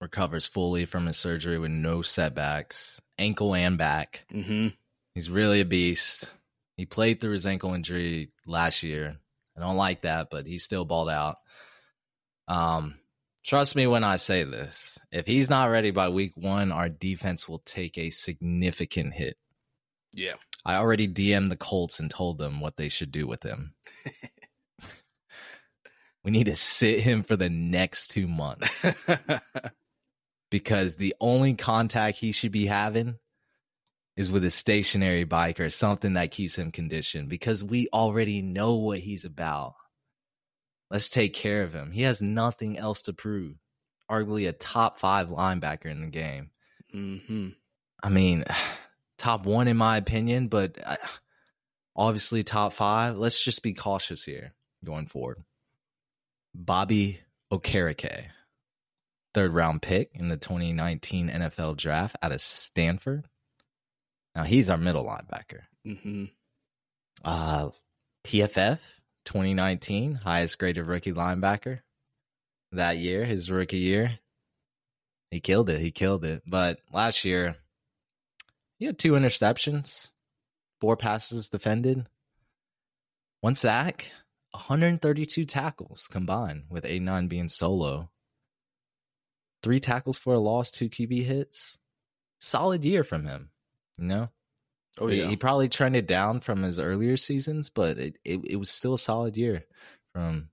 recovers 0.00 0.46
fully 0.46 0.84
from 0.84 1.06
his 1.06 1.16
surgery 1.16 1.58
with 1.58 1.70
no 1.70 2.02
setbacks, 2.02 3.00
ankle 3.18 3.54
and 3.54 3.78
back. 3.78 4.24
Mm-hmm. 4.32 4.68
He's 5.14 5.30
really 5.30 5.60
a 5.60 5.64
beast. 5.64 6.28
He 6.76 6.84
played 6.84 7.20
through 7.20 7.32
his 7.32 7.46
ankle 7.46 7.72
injury 7.72 8.32
last 8.46 8.82
year. 8.82 9.16
I 9.56 9.60
don't 9.60 9.76
like 9.76 10.02
that, 10.02 10.28
but 10.30 10.46
he 10.46 10.58
still 10.58 10.84
balled 10.84 11.08
out. 11.08 11.36
Um, 12.48 12.98
trust 13.44 13.76
me 13.76 13.86
when 13.86 14.04
I 14.04 14.16
say 14.16 14.44
this. 14.44 14.98
If 15.10 15.26
he's 15.26 15.48
not 15.48 15.70
ready 15.70 15.90
by 15.90 16.08
week 16.10 16.32
one, 16.36 16.72
our 16.72 16.88
defense 16.88 17.48
will 17.48 17.60
take 17.60 17.96
a 17.96 18.10
significant 18.10 19.14
hit. 19.14 19.36
Yeah. 20.12 20.34
I 20.64 20.76
already 20.76 21.08
DM'd 21.08 21.50
the 21.50 21.56
Colts 21.56 22.00
and 22.00 22.10
told 22.10 22.38
them 22.38 22.60
what 22.60 22.76
they 22.76 22.88
should 22.88 23.10
do 23.10 23.26
with 23.26 23.42
him. 23.42 23.74
we 26.24 26.30
need 26.30 26.46
to 26.46 26.56
sit 26.56 27.00
him 27.00 27.22
for 27.22 27.36
the 27.36 27.48
next 27.48 28.08
two 28.08 28.28
months 28.28 28.84
because 30.50 30.96
the 30.96 31.14
only 31.20 31.54
contact 31.54 32.18
he 32.18 32.32
should 32.32 32.52
be 32.52 32.66
having 32.66 33.16
is 34.16 34.30
with 34.30 34.44
a 34.44 34.50
stationary 34.50 35.24
bike 35.24 35.60
or 35.60 35.70
something 35.70 36.14
that 36.14 36.30
keeps 36.30 36.58
him 36.58 36.70
conditioned 36.70 37.28
because 37.28 37.64
we 37.64 37.88
already 37.92 38.42
know 38.42 38.74
what 38.74 38.98
he's 38.98 39.24
about. 39.24 39.74
Let's 40.90 41.08
take 41.08 41.32
care 41.32 41.62
of 41.62 41.72
him. 41.72 41.92
He 41.92 42.02
has 42.02 42.20
nothing 42.20 42.76
else 42.76 43.02
to 43.02 43.12
prove. 43.12 43.54
Arguably 44.10 44.48
a 44.48 44.52
top 44.52 44.98
five 44.98 45.28
linebacker 45.28 45.86
in 45.86 46.00
the 46.00 46.08
game. 46.08 46.50
mm-hmm. 46.94 47.48
I 48.02 48.08
mean, 48.08 48.44
top 49.20 49.46
one 49.46 49.68
in 49.68 49.76
my 49.76 49.98
opinion, 49.98 50.48
but 50.48 50.78
uh, 50.84 50.96
obviously 51.94 52.42
top 52.42 52.72
five. 52.72 53.16
Let's 53.16 53.42
just 53.42 53.62
be 53.62 53.74
cautious 53.74 54.24
here 54.24 54.54
going 54.84 55.06
forward. 55.06 55.42
Bobby 56.54 57.20
Okereke, 57.52 58.24
third 59.34 59.52
round 59.52 59.82
pick 59.82 60.10
in 60.14 60.28
the 60.28 60.36
2019 60.36 61.28
NFL 61.28 61.76
draft 61.76 62.16
out 62.22 62.32
of 62.32 62.40
Stanford. 62.40 63.26
Now 64.34 64.44
he's 64.44 64.70
our 64.70 64.78
middle 64.78 65.04
linebacker. 65.04 65.62
Mm-hmm. 65.86 66.24
Uh, 67.22 67.70
PFF 68.26 68.78
2019 69.26 70.14
highest 70.14 70.58
graded 70.58 70.86
rookie 70.86 71.12
linebacker 71.12 71.80
that 72.72 72.96
year, 72.98 73.24
his 73.24 73.50
rookie 73.50 73.78
year. 73.78 74.18
He 75.30 75.40
killed 75.40 75.68
it. 75.68 75.80
He 75.80 75.90
killed 75.90 76.24
it. 76.24 76.42
But 76.50 76.80
last 76.92 77.24
year, 77.24 77.56
he 78.80 78.86
had 78.86 78.98
two 78.98 79.12
interceptions, 79.12 80.10
four 80.80 80.96
passes 80.96 81.48
defended, 81.50 82.06
one 83.42 83.54
sack, 83.54 84.10
132 84.52 85.44
tackles 85.44 86.08
combined, 86.10 86.64
with 86.70 86.84
A9 86.84 87.28
being 87.28 87.48
solo. 87.48 88.10
Three 89.62 89.80
tackles 89.80 90.18
for 90.18 90.32
a 90.34 90.38
loss, 90.38 90.70
two 90.70 90.88
QB 90.88 91.24
hits. 91.24 91.76
Solid 92.40 92.84
year 92.84 93.04
from 93.04 93.26
him, 93.26 93.50
you 93.98 94.06
know? 94.06 94.30
Oh 94.98 95.06
He- 95.08 95.20
yeah. 95.20 95.28
He, 95.28 95.36
probably 95.36 95.68
trended 95.68 96.06
down 96.06 96.40
from 96.40 96.62
his 96.62 96.80
earlier 96.80 97.18
seasons, 97.18 97.68
but 97.68 97.98
it, 97.98 98.16
it, 98.24 98.40
it 98.44 98.56
was 98.56 98.70
still 98.70 98.94
a 98.94 98.98
solid 98.98 99.36
year 99.36 99.66
from 100.14 100.48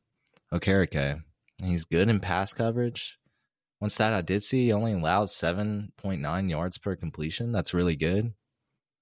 Okereke. 0.53 1.23
He's 1.57 1.85
good 1.85 2.09
in 2.09 2.19
pass 2.19 2.53
coverage. 2.53 3.17
One 3.79 3.89
stat 3.89 4.13
I 4.13 4.21
did 4.21 4.41
see, 4.43 4.65
he 4.65 4.73
only 4.73 4.93
allowed 4.93 5.27
7.9 5.27 6.49
yards 6.49 6.77
per 6.77 6.95
completion. 6.95 7.51
That's 7.51 7.73
really 7.73 7.95
good. 7.95 8.33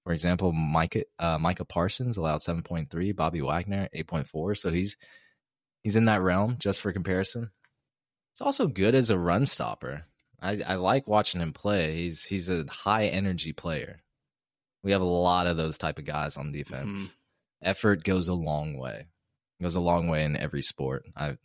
For 0.04 0.12
example, 0.12 0.52
Micah, 0.52 1.04
uh, 1.18 1.38
Micah 1.38 1.64
Parsons 1.64 2.16
allowed 2.16 2.40
7.3, 2.40 3.16
Bobby 3.16 3.40
Wagner 3.40 3.88
8.4. 3.96 4.56
So 4.56 4.70
he's 4.70 4.96
he's 5.82 5.96
in 5.96 6.04
that 6.04 6.20
realm 6.20 6.56
just 6.58 6.80
for 6.80 6.92
comparison. 6.92 7.50
He's 8.34 8.40
also 8.44 8.66
good 8.66 8.94
as 8.94 9.10
a 9.10 9.18
run 9.18 9.46
stopper. 9.46 10.04
I, 10.40 10.62
I 10.66 10.74
like 10.74 11.08
watching 11.08 11.40
him 11.40 11.52
play. 11.52 11.96
He's 11.96 12.24
he's 12.24 12.50
a 12.50 12.66
high 12.68 13.06
energy 13.06 13.52
player. 13.52 14.00
We 14.84 14.92
have 14.92 15.00
a 15.00 15.04
lot 15.04 15.46
of 15.46 15.56
those 15.56 15.78
type 15.78 15.98
of 15.98 16.04
guys 16.04 16.36
on 16.36 16.52
defense. 16.52 16.98
Mhm. 16.98 17.16
Effort 17.62 18.04
goes 18.04 18.28
a 18.28 18.34
long 18.34 18.76
way. 18.76 19.06
It 19.58 19.62
goes 19.62 19.74
a 19.74 19.80
long 19.80 20.08
way 20.08 20.22
in 20.24 20.36
every 20.36 20.62
sport. 20.62 21.06
I 21.16 21.38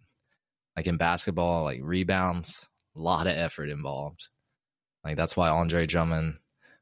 like 0.75 0.85
in 0.85 0.97
basketball, 0.97 1.63
like 1.63 1.79
rebounds, 1.81 2.67
a 2.95 2.99
lot 2.99 3.27
of 3.27 3.33
effort 3.35 3.69
involved. 3.69 4.27
Like 5.03 5.17
that's 5.17 5.35
why 5.37 5.49
Andre 5.49 5.85
Drummond 5.85 6.37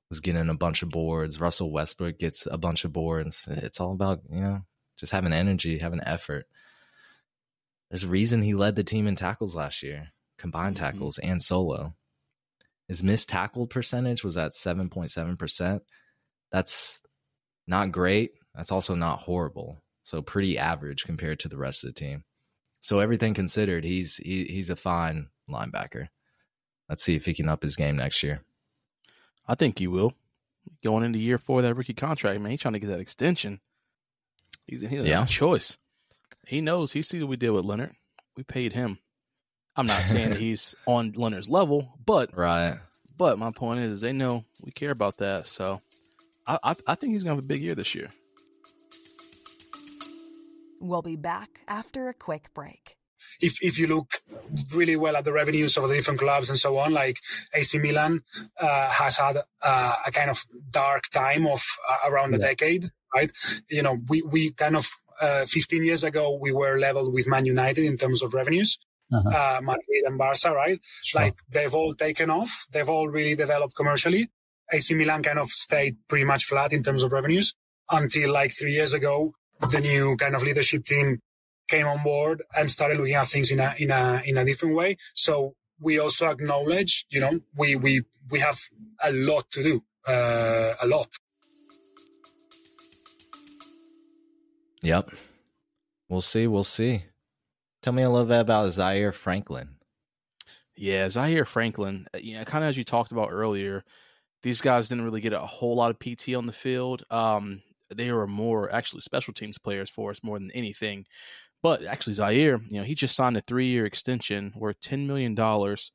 was 0.10 0.20
getting 0.20 0.50
a 0.50 0.56
bunch 0.56 0.82
of 0.84 0.89
boards. 0.89 1.39
Russell 1.39 1.72
Westbrook 1.72 2.18
gets 2.20 2.48
a 2.50 2.58
bunch 2.58 2.84
of 2.84 2.92
boards. 2.94 3.48
It's 3.50 3.80
all 3.80 3.94
about, 3.94 4.22
you 4.30 4.42
know, 4.42 4.62
just 4.98 5.12
having 5.12 5.34
energy, 5.34 5.78
having 5.78 6.01
effort. 6.04 6.46
There's 7.89 8.04
a 8.04 8.08
reason 8.08 8.42
he 8.42 8.54
led 8.54 8.75
the 8.75 8.84
team 8.84 9.08
in 9.08 9.16
tackles 9.16 9.56
last 9.56 9.82
year, 9.84 10.10
combined 10.38 10.75
Mhm. 10.75 10.80
tackles 10.80 11.18
and 11.20 11.42
solo. 11.42 11.96
His 12.88 13.04
missed 13.04 13.30
tackle 13.30 13.68
percentage 13.68 14.24
was 14.24 14.36
at 14.38 14.54
7.7%. 14.54 15.84
That's 16.51 17.01
not 17.68 17.92
great. 17.92 18.34
That's 18.56 18.72
also 18.72 18.96
not 18.96 19.22
horrible. 19.22 19.84
So 20.04 20.22
pretty 20.24 20.58
average 20.58 21.04
compared 21.04 21.39
to 21.42 21.48
the 21.50 21.58
rest 21.58 21.84
of 21.84 21.89
the 21.89 22.00
team. 22.00 22.24
So 22.82 23.00
everything 23.00 23.34
considered, 23.36 23.84
he's 23.84 24.18
he, 24.18 24.46
he's 24.46 24.70
a 24.72 24.75
fine 24.75 25.30
linebacker. 25.50 26.10
Let's 26.88 27.03
see 27.03 27.15
if 27.15 27.25
he 27.25 27.34
can 27.34 27.50
up 27.50 27.62
his 27.63 27.75
game 27.75 27.98
next 27.98 28.24
year. 28.24 28.41
I 29.48 29.56
think 29.56 29.79
he 29.79 29.88
will. 29.88 30.13
Going 30.84 31.03
into 31.03 31.20
year 31.20 31.38
four 31.38 31.60
of 31.60 31.63
that 31.63 31.75
rookie 31.75 31.94
contract, 31.94 32.39
man, 32.41 32.51
he's 32.51 32.62
trying 32.62 32.74
to 32.74 32.79
get 32.79 32.88
that 32.88 33.00
extension. 33.00 33.60
He's 34.68 34.82
he 34.82 34.88
doesn't 34.88 35.06
Yeah. 35.06 35.24
a 35.24 35.27
choice. 35.27 35.77
He 36.48 36.62
knows. 36.62 36.94
He 36.94 37.01
sees 37.01 37.22
what 37.22 37.29
we 37.29 37.38
did 37.38 37.50
with 37.51 37.65
Leonard. 37.65 37.96
We 38.38 38.44
paid 38.44 38.74
him. 38.74 39.00
I'm 39.75 39.86
not 39.88 40.03
saying 40.03 40.29
that 40.32 40.39
he's 40.39 40.75
on 40.86 41.13
Leonard's 41.15 41.50
level, 41.50 41.94
but 42.06 42.36
Right. 42.36 42.77
but 43.18 43.38
my 43.39 43.51
point 43.51 43.79
is 43.82 44.01
they 44.01 44.13
know 44.13 44.46
we 44.63 44.72
care 44.72 44.91
about 44.91 45.18
that. 45.18 45.48
So 45.48 45.82
I 46.46 46.60
I, 46.63 46.75
I 46.88 46.96
think 46.96 47.13
he's 47.13 47.24
gonna 47.24 47.36
have 47.36 47.44
a 47.44 47.48
big 47.48 47.62
year 47.62 47.75
this 47.75 47.96
year. 47.96 48.10
We'll 50.82 51.01
be 51.01 51.15
back 51.18 51.62
after 51.68 52.08
a 52.10 52.13
quick 52.13 52.53
break. 52.53 52.96
If 53.39 53.62
if 53.62 53.77
you 53.79 53.88
look 53.88 54.22
really 54.74 54.96
well 54.96 55.15
at 55.15 55.24
the 55.25 55.34
revenues 55.34 55.77
of 55.77 55.88
the 55.88 55.96
different 55.96 56.19
clubs 56.19 56.50
and 56.50 56.58
so 56.60 56.77
on, 56.77 56.93
like 56.93 57.17
AC 57.53 57.79
Milan 57.79 58.22
uh, 58.60 58.89
has 58.89 59.17
had 59.17 59.38
uh, 59.62 59.96
a 60.05 60.12
kind 60.12 60.29
of 60.29 60.43
dark 60.69 61.10
time 61.10 61.48
of 61.48 61.62
uh, 61.89 62.10
around 62.10 62.31
Yeah. 62.34 62.39
decade, 62.39 62.91
right? 63.15 63.31
You 63.69 63.81
know, 63.84 63.98
we 64.08 64.22
we 64.22 64.51
kind 64.51 64.75
of 64.75 64.88
uh, 65.22 65.46
15 65.46 65.84
years 65.84 66.03
ago, 66.03 66.38
we 66.41 66.51
were 66.53 66.79
leveled 66.79 67.13
with 67.13 67.27
Man 67.27 67.46
United 67.46 67.84
in 67.86 67.98
terms 67.98 68.22
of 68.22 68.34
revenues. 68.34 68.77
Uh-huh. 69.12 69.29
Uh, 69.29 69.60
Madrid 69.62 70.03
and 70.05 70.17
Barca, 70.19 70.51
right? 70.53 70.79
Sure. 71.03 71.22
Like 71.22 71.36
they've 71.50 71.74
all 71.74 71.93
taken 71.96 72.29
off. 72.29 72.67
They've 72.72 72.88
all 72.88 73.08
really 73.10 73.36
developed 73.36 73.75
commercially. 73.75 74.29
AC 74.72 74.93
Milan 74.93 75.24
kind 75.24 75.39
of 75.39 75.50
stayed 75.50 75.98
pretty 76.08 76.25
much 76.25 76.46
flat 76.46 76.72
in 76.74 76.84
terms 76.84 77.01
of 77.03 77.12
revenues 77.12 77.55
until 77.89 78.31
like 78.31 78.51
three 78.58 78.74
years 78.74 78.93
ago, 78.93 79.34
the 79.72 79.79
new 79.81 80.15
kind 80.15 80.36
of 80.36 80.43
leadership 80.43 80.86
team 80.86 81.19
came 81.70 81.88
on 81.88 82.04
board 82.04 82.44
and 82.56 82.70
started 82.70 82.98
looking 82.98 83.16
at 83.16 83.28
things 83.28 83.52
in 83.52 83.60
a 83.60 83.76
in 83.78 83.92
a 83.92 84.22
in 84.26 84.38
a 84.38 84.46
different 84.46 84.76
way. 84.76 84.98
So 85.14 85.56
we 85.80 86.00
also 86.00 86.30
acknowledge, 86.30 87.06
you 87.10 87.20
know, 87.20 87.40
we 87.56 87.76
we 87.76 88.04
we 88.30 88.40
have 88.40 88.60
a 89.04 89.12
lot 89.12 89.50
to 89.52 89.64
do, 89.64 89.84
uh, 90.08 90.74
a 90.82 90.88
lot. 90.88 91.10
Yep. 94.82 95.12
We'll 96.10 96.22
see. 96.22 96.48
We'll 96.48 96.64
see. 96.64 97.04
Tell 97.82 97.94
me 97.94 98.04
a 98.04 98.10
little 98.10 98.28
bit 98.28 98.40
about 98.40 98.72
Zaire 98.72 99.12
Franklin. 99.12 99.76
Yeah, 100.76 101.10
Zaire 101.10 101.46
Franklin. 101.46 102.08
Uh, 102.14 102.20
yeah, 102.22 102.44
kind 102.44 102.64
of 102.64 102.70
as 102.70 102.78
you 102.78 102.84
talked 102.84 103.12
about 103.12 103.30
earlier, 103.32 103.84
these 104.44 104.62
guys 104.62 104.90
didn't 104.90 105.04
really 105.04 105.22
get 105.22 105.34
a 105.34 105.40
whole 105.40 105.76
lot 105.76 105.92
of 105.92 106.00
PT 106.00 106.34
on 106.36 106.46
the 106.46 106.54
field. 106.54 107.04
Um, 107.10 107.62
they 107.94 108.12
were 108.12 108.28
more 108.28 108.72
actually 108.72 109.02
special 109.02 109.34
teams 109.34 109.58
players 109.58 109.90
for 109.90 110.12
us 110.12 110.24
more 110.24 110.40
than 110.40 110.52
anything. 110.52 111.06
But 111.62 111.84
actually, 111.84 112.13
Zaire, 112.13 112.62
you 112.70 112.80
know, 112.80 112.84
he 112.84 112.96
just 112.96 113.16
signed 113.16 113.36
a 113.36 113.42
three-year 113.42 113.86
extension 113.86 114.54
worth 114.56 114.80
ten 114.80 115.08
million 115.08 115.36
dollars, 115.36 115.92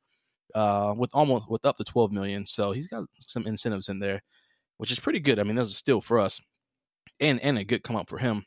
uh, 0.53 0.93
with 0.95 1.09
almost 1.13 1.49
with 1.49 1.65
up 1.65 1.77
to 1.77 1.83
twelve 1.83 2.11
million. 2.11 2.45
So 2.45 2.71
he's 2.71 2.87
got 2.87 3.05
some 3.19 3.47
incentives 3.47 3.89
in 3.89 3.99
there, 3.99 4.21
which 4.77 4.91
is 4.91 4.99
pretty 4.99 5.19
good. 5.19 5.39
I 5.39 5.43
mean, 5.43 5.55
that's 5.55 5.71
a 5.71 5.75
steal 5.75 6.01
for 6.01 6.19
us, 6.19 6.39
and 7.19 7.39
and 7.41 7.57
a 7.57 7.63
good 7.63 7.83
come 7.83 7.95
up 7.95 8.09
for 8.09 8.19
him. 8.19 8.45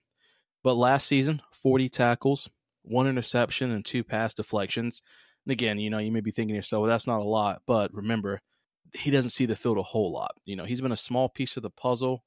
But 0.62 0.74
last 0.74 1.06
season, 1.06 1.42
forty 1.52 1.88
tackles, 1.88 2.48
one 2.82 3.08
interception, 3.08 3.70
and 3.72 3.84
two 3.84 4.04
pass 4.04 4.32
deflections. 4.34 5.02
And 5.44 5.52
again, 5.52 5.78
you 5.78 5.90
know, 5.90 5.98
you 5.98 6.12
may 6.12 6.20
be 6.20 6.30
thinking 6.30 6.54
to 6.54 6.58
yourself, 6.58 6.82
well, 6.82 6.90
that's 6.90 7.06
not 7.06 7.20
a 7.20 7.24
lot, 7.24 7.62
but 7.66 7.92
remember, 7.94 8.40
he 8.94 9.10
doesn't 9.10 9.30
see 9.30 9.46
the 9.46 9.56
field 9.56 9.78
a 9.78 9.82
whole 9.82 10.12
lot. 10.12 10.32
You 10.44 10.56
know, 10.56 10.64
he's 10.64 10.80
been 10.80 10.92
a 10.92 10.96
small 10.96 11.28
piece 11.28 11.56
of 11.56 11.62
the 11.62 11.70
puzzle 11.70 12.22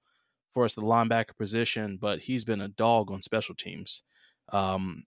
for 0.54 0.66
us, 0.66 0.76
the 0.76 0.82
linebacker 0.82 1.38
position, 1.38 1.98
but 2.02 2.20
he's 2.20 2.44
been 2.44 2.62
a 2.62 2.68
dog 2.68 3.10
on 3.10 3.22
special 3.22 3.56
teams. 3.56 4.04
Um, 4.52 5.04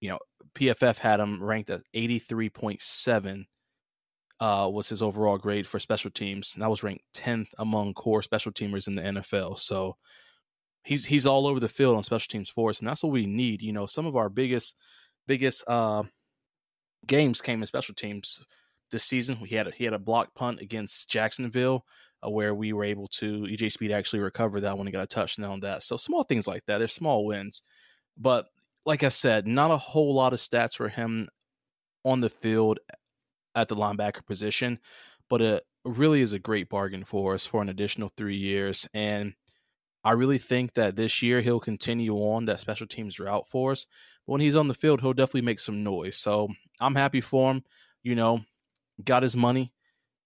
you 0.00 0.10
know, 0.10 0.18
PFF 0.54 0.98
had 0.98 1.20
him 1.20 1.42
ranked 1.42 1.70
at 1.70 1.82
83.7 1.94 3.44
uh, 4.40 4.68
was 4.72 4.88
his 4.88 5.02
overall 5.02 5.36
grade 5.36 5.66
for 5.66 5.78
special 5.78 6.10
teams. 6.10 6.54
And 6.54 6.62
that 6.62 6.70
was 6.70 6.82
ranked 6.82 7.04
10th 7.14 7.48
among 7.58 7.94
core 7.94 8.22
special 8.22 8.52
teamers 8.52 8.88
in 8.88 8.94
the 8.94 9.02
NFL. 9.02 9.58
So 9.58 9.96
he's 10.82 11.04
he's 11.04 11.26
all 11.26 11.46
over 11.46 11.60
the 11.60 11.68
field 11.68 11.96
on 11.96 12.02
special 12.02 12.30
teams 12.30 12.48
for 12.48 12.70
us, 12.70 12.80
and 12.80 12.88
that's 12.88 13.02
what 13.02 13.12
we 13.12 13.26
need. 13.26 13.62
You 13.62 13.72
know, 13.72 13.86
some 13.86 14.06
of 14.06 14.16
our 14.16 14.28
biggest 14.28 14.76
biggest 15.26 15.62
uh, 15.66 16.04
games 17.06 17.40
came 17.40 17.60
in 17.60 17.66
special 17.66 17.94
teams 17.94 18.40
this 18.90 19.04
season. 19.04 19.36
He 19.36 19.56
had 19.56 19.68
a, 19.68 19.70
he 19.72 19.84
had 19.84 19.94
a 19.94 19.98
block 19.98 20.34
punt 20.34 20.60
against 20.60 21.10
Jacksonville. 21.10 21.84
Uh, 22.22 22.28
where 22.28 22.54
we 22.54 22.74
were 22.74 22.84
able 22.84 23.06
to 23.06 23.44
EJ 23.44 23.72
Speed 23.72 23.90
actually 23.90 24.20
recover 24.20 24.60
that 24.60 24.76
when 24.76 24.86
he 24.86 24.92
got 24.92 25.02
a 25.02 25.06
touchdown 25.06 25.50
on 25.50 25.60
that. 25.60 25.82
So 25.82 25.96
small 25.96 26.22
things 26.22 26.46
like 26.46 26.62
that. 26.66 26.76
They're 26.76 26.86
small 26.86 27.24
wins, 27.24 27.62
but 28.18 28.44
like 28.86 29.02
I 29.02 29.08
said, 29.08 29.46
not 29.46 29.70
a 29.70 29.76
whole 29.76 30.14
lot 30.14 30.32
of 30.32 30.38
stats 30.38 30.76
for 30.76 30.88
him 30.88 31.28
on 32.04 32.20
the 32.20 32.28
field 32.30 32.80
at 33.54 33.68
the 33.68 33.76
linebacker 33.76 34.24
position, 34.24 34.78
but 35.28 35.42
it 35.42 35.64
really 35.84 36.20
is 36.22 36.32
a 36.32 36.38
great 36.38 36.68
bargain 36.68 37.04
for 37.04 37.34
us 37.34 37.46
for 37.46 37.62
an 37.62 37.68
additional 37.68 38.10
three 38.16 38.36
years. 38.36 38.88
And 38.94 39.34
I 40.02 40.12
really 40.12 40.38
think 40.38 40.74
that 40.74 40.96
this 40.96 41.22
year 41.22 41.40
he'll 41.40 41.60
continue 41.60 42.14
on 42.14 42.46
that 42.46 42.60
special 42.60 42.86
teams 42.86 43.20
route 43.20 43.48
for 43.48 43.72
us. 43.72 43.86
But 44.26 44.32
when 44.34 44.40
he's 44.40 44.56
on 44.56 44.68
the 44.68 44.74
field, 44.74 45.00
he'll 45.00 45.12
definitely 45.12 45.42
make 45.42 45.60
some 45.60 45.84
noise. 45.84 46.16
So 46.16 46.48
I'm 46.80 46.94
happy 46.94 47.20
for 47.20 47.50
him. 47.50 47.64
You 48.02 48.14
know, 48.14 48.40
got 49.04 49.22
his 49.22 49.36
money, 49.36 49.72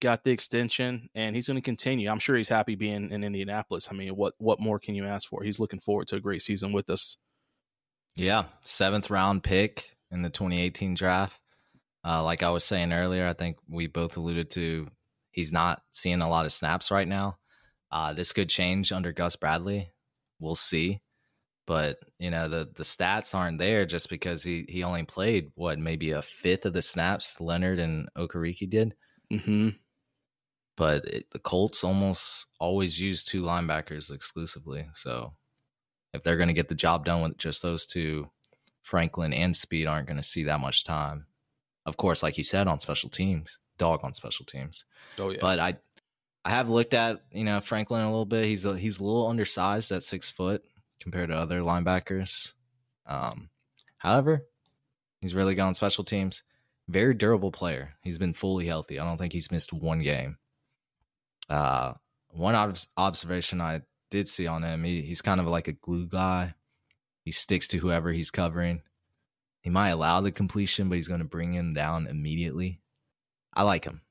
got 0.01 0.23
the 0.23 0.31
extension, 0.31 1.09
and 1.15 1.35
he's 1.35 1.49
going 1.49 1.57
to 1.57 1.63
continue. 1.63 2.09
I'm 2.09 2.21
sure 2.21 2.37
he's 2.37 2.49
happy 2.49 2.77
being 2.77 3.11
in 3.11 3.25
Indianapolis. 3.25 3.89
I 3.91 3.95
mean, 3.95 4.11
what 4.15 4.35
what 4.39 4.61
more 4.61 4.79
can 4.79 4.95
you 4.95 5.07
ask 5.07 5.29
for? 5.29 5.43
He's 5.43 5.59
looking 5.59 5.81
forward 5.81 6.07
to 6.09 6.17
a 6.17 6.21
great 6.21 6.43
season 6.43 6.73
with 6.73 6.89
us. 6.89 7.17
Yeah, 8.17 8.45
seventh 8.63 9.11
round 9.11 9.43
pick 9.43 9.97
in 10.11 10.23
the 10.23 10.31
2018 10.31 10.95
draft. 10.95 11.39
Uh, 12.05 12.23
like 12.23 12.43
I 12.43 12.51
was 12.51 12.65
saying 12.65 12.93
earlier, 12.93 13.27
I 13.27 13.33
think 13.33 13.57
we 13.69 13.87
both 13.87 14.17
alluded 14.17 14.51
to 14.53 14.89
he's 15.35 15.53
not 15.53 15.83
seeing 15.91 16.21
a 16.21 16.29
lot 16.29 16.47
of 16.47 16.53
snaps 16.53 16.91
right 16.91 17.09
now. 17.09 17.39
Uh, 17.91 18.13
this 18.13 18.33
could 18.33 18.49
change 18.49 18.93
under 18.93 19.13
Gus 19.13 19.37
Bradley. 19.37 19.93
We'll 20.39 20.55
see. 20.55 21.01
But 21.67 21.99
you 22.19 22.31
know 22.31 22.47
the 22.49 22.71
the 22.75 22.83
stats 22.83 23.35
aren't 23.35 23.59
there 23.59 23.87
just 23.87 24.11
because 24.11 24.43
he 24.43 24.67
he 24.69 24.85
only 24.85 25.05
played 25.05 25.51
what 25.55 25.79
maybe 25.79 26.11
a 26.11 26.21
fifth 26.21 26.67
of 26.67 26.75
the 26.75 26.83
snaps 26.83 27.41
Leonard 27.41 27.79
and 27.79 28.09
Okariki 28.19 28.69
did. 28.69 28.95
Mm-hmm. 29.33 29.71
But 30.77 31.07
it, 31.07 31.27
the 31.33 31.39
Colts 31.39 31.83
almost 31.83 32.47
always 32.61 33.01
use 33.01 33.25
two 33.25 33.43
linebackers 33.43 34.13
exclusively, 34.13 34.89
so 34.93 35.33
if 36.15 36.23
they're 36.23 36.37
going 36.37 36.49
to 36.49 36.55
get 36.55 36.69
the 36.69 36.75
job 36.75 37.05
done 37.05 37.23
with 37.23 37.37
just 37.37 37.61
those 37.61 37.85
two, 37.85 38.31
Franklin 38.83 39.33
and 39.35 39.57
Speed 39.57 39.87
aren't 39.87 40.07
going 40.07 40.17
to 40.17 40.23
see 40.23 40.45
that 40.45 40.61
much 40.61 40.85
time. 40.85 41.27
Of 41.85 41.97
course, 41.97 42.23
like 42.23 42.39
you 42.39 42.45
said, 42.45 42.69
on 42.69 42.81
special 42.81 43.11
teams, 43.11 43.59
dog 43.77 44.01
on 44.05 44.15
special 44.15 44.47
teams. 44.47 44.85
Oh 45.19 45.31
yeah. 45.31 45.39
But 45.41 45.59
I, 45.59 45.77
I 46.45 46.51
have 46.51 46.71
looked 46.71 46.95
at 46.95 47.23
you 47.33 47.45
know 47.45 47.61
Franklin 47.61 48.03
a 48.03 48.11
little 48.11 48.25
bit. 48.25 48.47
He's 48.47 48.65
a, 48.65 48.79
he's 48.79 49.01
a 49.01 49.05
little 49.05 49.27
undersized 49.27 49.91
at 49.93 50.03
six 50.03 50.31
foot 50.31 50.65
compared 51.01 51.29
to 51.29 51.37
other 51.37 51.61
linebackers. 51.61 52.53
Um, 53.07 53.51
however, 53.99 54.47
he's 55.21 55.35
really 55.35 55.55
gone 55.55 55.75
special 55.75 56.05
teams. 56.05 56.43
Very 56.89 57.15
durable 57.15 57.51
player. 57.51 57.95
He's 58.03 58.19
been 58.19 58.35
fully 58.35 58.67
healthy. 58.67 58.99
I 59.01 59.05
don't 59.05 59.19
think 59.19 59.33
he's 59.33 59.51
missed 59.51 59.73
one 59.73 60.01
game. 60.03 60.39
Uh, 61.49 61.95
one 62.31 62.55
observation 62.97 63.61
I 63.61 63.83
did 64.11 64.29
see 64.29 64.47
on 64.47 64.63
him. 64.63 64.85
He, 64.85 65.03
he's 65.03 65.23
kind 65.23 65.41
of 65.41 65.47
like 65.47 65.69
a 65.69 65.73
glue 65.73 66.07
guy. 66.07 66.55
He 67.25 67.33
sticks 67.33 67.69
to 67.69 67.79
whoever 67.79 68.13
he's 68.13 68.31
covering. 68.31 68.83
He 69.61 69.71
might 69.71 69.91
allow 69.91 70.21
the 70.21 70.31
completion, 70.31 70.89
but 70.89 70.97
he's 70.97 71.09
going 71.09 71.21
to 71.21 71.25
bring 71.25 71.55
him 71.55 71.73
down 71.73 72.07
immediately. 72.07 72.81
I 73.55 73.63
like 73.63 73.85
him. 73.85 74.03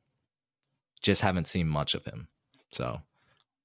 Just 1.02 1.22
haven't 1.22 1.48
seen 1.48 1.68
much 1.68 1.94
of 1.94 2.06
him. 2.06 2.28
So, 2.72 3.02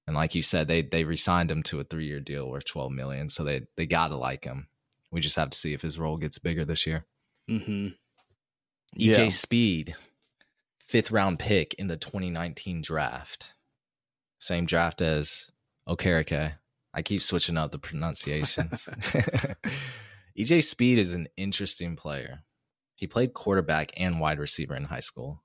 and 0.06 0.14
like 0.14 0.34
you 0.34 0.42
said, 0.42 0.68
they 0.68 0.82
they 0.82 1.04
resigned 1.04 1.50
him 1.50 1.62
to 1.64 1.80
a 1.80 1.84
three 1.84 2.06
year 2.06 2.20
deal 2.20 2.50
worth 2.50 2.66
twelve 2.66 2.92
million. 2.92 3.28
So 3.30 3.42
they 3.42 3.62
they 3.76 3.86
gotta 3.86 4.16
like 4.16 4.44
him. 4.44 4.68
We 5.10 5.20
just 5.20 5.36
have 5.36 5.50
to 5.50 5.58
see 5.58 5.72
if 5.72 5.82
his 5.82 5.98
role 5.98 6.18
gets 6.18 6.38
bigger 6.38 6.64
this 6.64 6.86
year. 6.86 7.06
Mm-hmm. 7.48 7.88
EJ 8.96 9.16
yeah. 9.16 9.28
Speed, 9.28 9.94
fifth 10.78 11.10
round 11.10 11.38
pick 11.38 11.74
in 11.74 11.86
the 11.88 11.96
2019 11.96 12.82
draft. 12.82 13.54
Same 14.38 14.66
draft 14.66 15.00
as 15.00 15.50
Okereke. 15.88 16.54
I 16.94 17.02
keep 17.02 17.22
switching 17.22 17.56
up 17.56 17.72
the 17.72 17.78
pronunciations. 17.78 18.88
EJ 20.38 20.64
Speed 20.64 20.98
is 20.98 21.14
an 21.14 21.28
interesting 21.36 21.96
player. 21.96 22.40
He 22.96 23.06
played 23.06 23.34
quarterback 23.34 23.92
and 23.96 24.20
wide 24.20 24.38
receiver 24.38 24.74
in 24.74 24.84
high 24.84 25.00
school. 25.00 25.42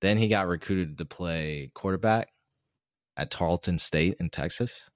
Then 0.00 0.16
he 0.16 0.28
got 0.28 0.46
recruited 0.46 0.98
to 0.98 1.04
play 1.04 1.70
quarterback 1.74 2.28
at 3.16 3.30
Tarleton 3.30 3.78
State 3.78 4.16
in 4.20 4.30
Texas, 4.30 4.90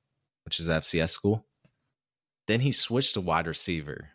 which 0.45 0.61
is 0.61 0.69
FCS 0.69 1.11
school. 1.11 1.45
Then 2.47 2.61
he 2.61 2.73
switched 2.73 3.15
to 3.15 3.21
wide 3.21 3.47
receiver, 3.47 4.11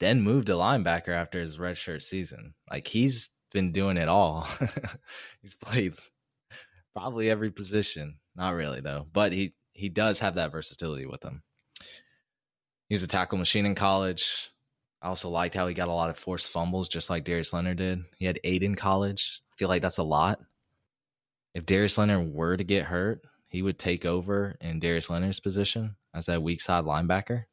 then 0.00 0.22
moved 0.22 0.48
to 0.48 0.52
linebacker 0.52 1.08
after 1.08 1.40
his 1.40 1.58
redshirt 1.58 2.02
season. 2.02 2.54
Like 2.70 2.88
he's 2.88 3.30
been 3.52 3.72
doing 3.72 3.96
it 3.96 4.08
all. 4.08 4.46
he's 5.42 5.54
played 5.54 5.94
probably 6.94 7.30
every 7.30 7.50
position. 7.50 8.18
Not 8.36 8.54
really 8.54 8.80
though, 8.80 9.06
but 9.12 9.32
he 9.32 9.54
he 9.72 9.88
does 9.88 10.20
have 10.20 10.34
that 10.34 10.52
versatility 10.52 11.06
with 11.06 11.22
him. 11.22 11.42
He 12.88 12.94
was 12.94 13.02
a 13.02 13.08
tackle 13.08 13.38
machine 13.38 13.66
in 13.66 13.74
college. 13.74 14.50
I 15.00 15.08
also 15.08 15.30
liked 15.30 15.54
how 15.54 15.66
he 15.66 15.74
got 15.74 15.88
a 15.88 15.92
lot 15.92 16.10
of 16.10 16.18
forced 16.18 16.52
fumbles, 16.52 16.88
just 16.88 17.10
like 17.10 17.24
Darius 17.24 17.52
Leonard 17.52 17.78
did. 17.78 18.04
He 18.18 18.24
had 18.24 18.38
eight 18.44 18.62
in 18.62 18.74
college. 18.74 19.42
I 19.52 19.56
feel 19.56 19.68
like 19.68 19.82
that's 19.82 19.98
a 19.98 20.02
lot. 20.02 20.40
If 21.54 21.66
Darius 21.66 21.98
Leonard 21.98 22.32
were 22.32 22.56
to 22.56 22.64
get 22.64 22.84
hurt, 22.84 23.22
he 23.48 23.62
would 23.62 23.78
take 23.78 24.06
over 24.06 24.56
in 24.60 24.78
Darius 24.78 25.10
Leonard's 25.10 25.40
position 25.40 25.96
as 26.14 26.26
that 26.26 26.42
weak 26.42 26.60
side 26.60 26.84
linebacker. 26.84 27.44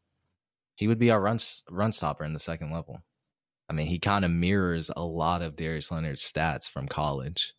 He 0.76 0.88
would 0.88 1.00
be 1.00 1.12
our 1.12 1.20
run 1.20 1.40
run 1.70 1.92
stopper 1.92 2.24
in 2.24 2.34
the 2.34 2.40
second 2.40 2.72
level. 2.72 3.04
I 3.70 3.74
mean, 3.74 3.88
he 3.88 4.00
kind 4.00 4.24
of 4.24 4.32
mirrors 4.32 4.90
a 4.96 5.04
lot 5.04 5.42
of 5.42 5.56
Darius 5.56 5.92
Leonard's 5.92 6.24
stats 6.24 6.70
from 6.70 6.88
college. 6.88 7.54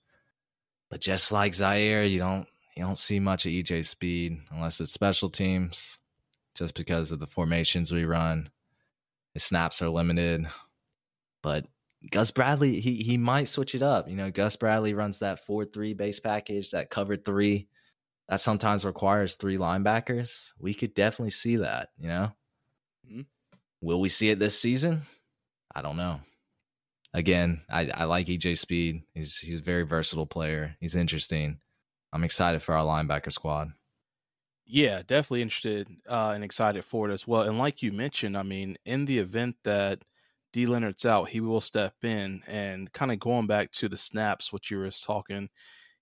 But 0.91 1.01
just 1.01 1.31
like 1.31 1.55
Zaire, 1.55 2.05
you 2.05 2.19
don't 2.19 2.47
you 2.81 2.87
don't 2.87 2.97
see 2.97 3.21
much 3.21 3.45
of 3.45 3.53
EJ 3.53 3.85
speed 3.85 4.41
unless 4.51 4.81
it's 4.81 4.91
special 4.91 5.29
teams, 5.29 5.99
just 6.55 6.75
because 6.75 7.13
of 7.13 7.21
the 7.21 7.27
formations 7.27 7.93
we 7.93 8.07
run. 8.07 8.49
His 9.35 9.45
snaps 9.45 9.83
are 9.83 9.91
limited. 9.91 10.47
But 11.43 11.67
Gus 12.11 12.31
Bradley, 12.31 12.81
he 12.81 12.95
he 12.95 13.19
might 13.19 13.49
switch 13.49 13.75
it 13.75 13.83
up. 13.83 14.09
You 14.09 14.17
know, 14.17 14.31
Gus 14.31 14.57
Bradley 14.57 14.95
runs 14.95 15.19
that 15.19 15.47
4-3 15.47 15.95
base 15.95 16.21
package, 16.21 16.71
that 16.71 16.89
cover 16.89 17.19
three. 17.19 17.69
That 18.31 18.41
sometimes 18.41 18.87
requires 18.87 19.35
three 19.35 19.59
linebackers. 19.59 20.53
We 20.59 20.73
could 20.73 20.95
definitely 20.95 21.33
see 21.33 21.57
that, 21.57 21.91
you 21.99 22.09
know? 22.09 22.33
Mm-hmm. 23.07 23.23
Will 23.83 24.01
we 24.01 24.09
see 24.09 24.31
it 24.31 24.39
this 24.39 24.59
season? 24.59 25.03
I 25.75 25.83
don't 25.83 25.99
know. 25.99 26.21
Again, 27.13 27.61
I, 27.69 27.91
I 27.91 28.05
like 28.05 28.29
EJ 28.29 28.57
Speed. 28.57 29.03
He's 29.13 29.37
he's 29.37 29.59
a 29.59 29.63
very 29.63 29.83
versatile 29.83 30.25
player. 30.25 30.77
He's 30.81 30.95
interesting. 30.95 31.59
I'm 32.13 32.25
excited 32.25 32.63
for 32.63 32.75
our 32.75 32.85
linebacker 32.85 33.33
squad. 33.33 33.73
Yeah, 34.67 35.03
definitely 35.03 35.43
interested 35.43 35.89
uh, 36.09 36.33
and 36.35 36.45
excited 36.45 36.85
for 36.85 37.11
it 37.11 37.13
as 37.13 37.27
well. 37.27 37.43
And 37.43 37.59
like 37.59 37.83
you 37.83 37.93
mentioned, 37.93 38.37
I 38.37 38.45
mean, 38.45 38.77
in 38.85 39.05
the 39.07 39.19
event 39.19 39.57
that 39.65 40.03
D 40.53 40.67
Leonard's 40.67 41.05
out, 41.05 41.31
he 41.31 41.41
will 41.41 41.61
step 41.61 41.95
in 42.05 42.43
and 42.47 42.93
kind 42.93 43.11
of 43.11 43.19
going 43.19 43.47
back 43.47 43.73
to 43.73 43.89
the 43.89 43.97
snaps, 43.97 44.53
what 44.53 44.71
you 44.71 44.79
were 44.79 44.91
talking. 44.91 45.49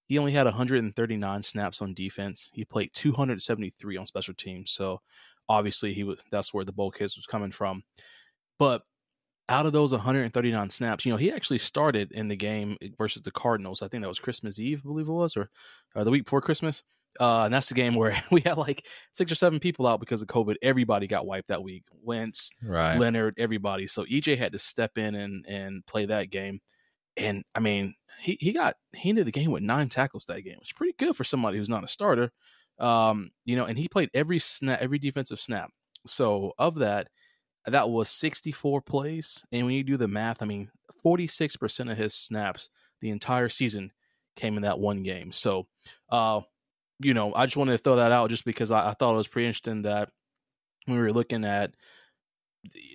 He 0.06 0.18
only 0.18 0.32
had 0.32 0.46
139 0.46 1.42
snaps 1.42 1.82
on 1.82 1.94
defense. 1.94 2.50
He 2.52 2.64
played 2.64 2.90
273 2.94 3.96
on 3.96 4.06
special 4.06 4.34
teams. 4.34 4.70
So 4.70 5.00
obviously 5.48 5.94
he 5.94 6.04
was 6.04 6.22
that's 6.30 6.52
where 6.52 6.64
the 6.64 6.72
bulk 6.72 6.98
his 6.98 7.16
was 7.16 7.26
coming 7.26 7.50
from. 7.52 7.84
But 8.58 8.82
out 9.48 9.66
of 9.66 9.72
those 9.72 9.92
139 9.92 10.70
snaps, 10.70 11.06
you 11.06 11.12
know, 11.12 11.16
he 11.16 11.32
actually 11.32 11.58
started 11.58 12.12
in 12.12 12.28
the 12.28 12.36
game 12.36 12.76
versus 12.98 13.22
the 13.22 13.30
Cardinals. 13.30 13.82
I 13.82 13.88
think 13.88 14.02
that 14.02 14.08
was 14.08 14.18
Christmas 14.18 14.60
Eve, 14.60 14.82
I 14.84 14.88
believe 14.88 15.08
it 15.08 15.12
was, 15.12 15.36
or, 15.36 15.50
or 15.94 16.04
the 16.04 16.10
week 16.10 16.24
before 16.24 16.40
Christmas. 16.40 16.82
Uh, 17.18 17.44
and 17.44 17.54
that's 17.54 17.68
the 17.68 17.74
game 17.74 17.94
where 17.94 18.16
we 18.30 18.42
had 18.42 18.58
like 18.58 18.86
six 19.12 19.32
or 19.32 19.34
seven 19.34 19.58
people 19.58 19.86
out 19.86 20.00
because 20.00 20.22
of 20.22 20.28
COVID. 20.28 20.56
Everybody 20.62 21.06
got 21.06 21.26
wiped 21.26 21.48
that 21.48 21.62
week. 21.62 21.84
Wentz, 22.02 22.50
right. 22.62 22.98
Leonard, 22.98 23.34
everybody. 23.38 23.86
So 23.86 24.04
EJ 24.04 24.38
had 24.38 24.52
to 24.52 24.58
step 24.58 24.98
in 24.98 25.14
and 25.14 25.44
and 25.46 25.86
play 25.86 26.06
that 26.06 26.30
game. 26.30 26.60
And 27.16 27.42
I 27.54 27.60
mean, 27.60 27.94
he, 28.20 28.36
he 28.40 28.52
got 28.52 28.74
he 28.94 29.08
ended 29.08 29.26
the 29.26 29.32
game 29.32 29.50
with 29.50 29.62
nine 29.62 29.88
tackles 29.88 30.24
that 30.26 30.42
game. 30.42 30.58
It's 30.60 30.72
pretty 30.72 30.94
good 30.98 31.16
for 31.16 31.24
somebody 31.24 31.58
who's 31.58 31.68
not 31.68 31.84
a 31.84 31.88
starter. 31.88 32.30
Um, 32.78 33.30
you 33.44 33.56
know, 33.56 33.64
and 33.64 33.76
he 33.76 33.88
played 33.88 34.10
every 34.14 34.38
snap, 34.38 34.80
every 34.80 34.98
defensive 34.98 35.40
snap. 35.40 35.70
So 36.06 36.52
of 36.58 36.76
that, 36.76 37.08
that 37.70 37.90
was 37.90 38.08
64 38.08 38.82
plays. 38.82 39.44
And 39.52 39.66
when 39.66 39.74
you 39.74 39.84
do 39.84 39.96
the 39.96 40.08
math, 40.08 40.42
I 40.42 40.46
mean, 40.46 40.70
46% 41.04 41.90
of 41.90 41.96
his 41.96 42.14
snaps 42.14 42.70
the 43.00 43.10
entire 43.10 43.48
season 43.48 43.92
came 44.36 44.56
in 44.56 44.62
that 44.62 44.78
one 44.78 45.02
game. 45.02 45.32
So, 45.32 45.66
uh, 46.10 46.40
you 47.00 47.14
know, 47.14 47.34
I 47.34 47.46
just 47.46 47.56
wanted 47.56 47.72
to 47.72 47.78
throw 47.78 47.96
that 47.96 48.12
out 48.12 48.30
just 48.30 48.44
because 48.44 48.70
I, 48.70 48.90
I 48.90 48.94
thought 48.94 49.14
it 49.14 49.18
was 49.18 49.28
pretty 49.28 49.46
interesting 49.46 49.82
that 49.82 50.10
when 50.86 50.96
we 50.96 51.02
were 51.02 51.12
looking 51.12 51.44
at 51.44 51.74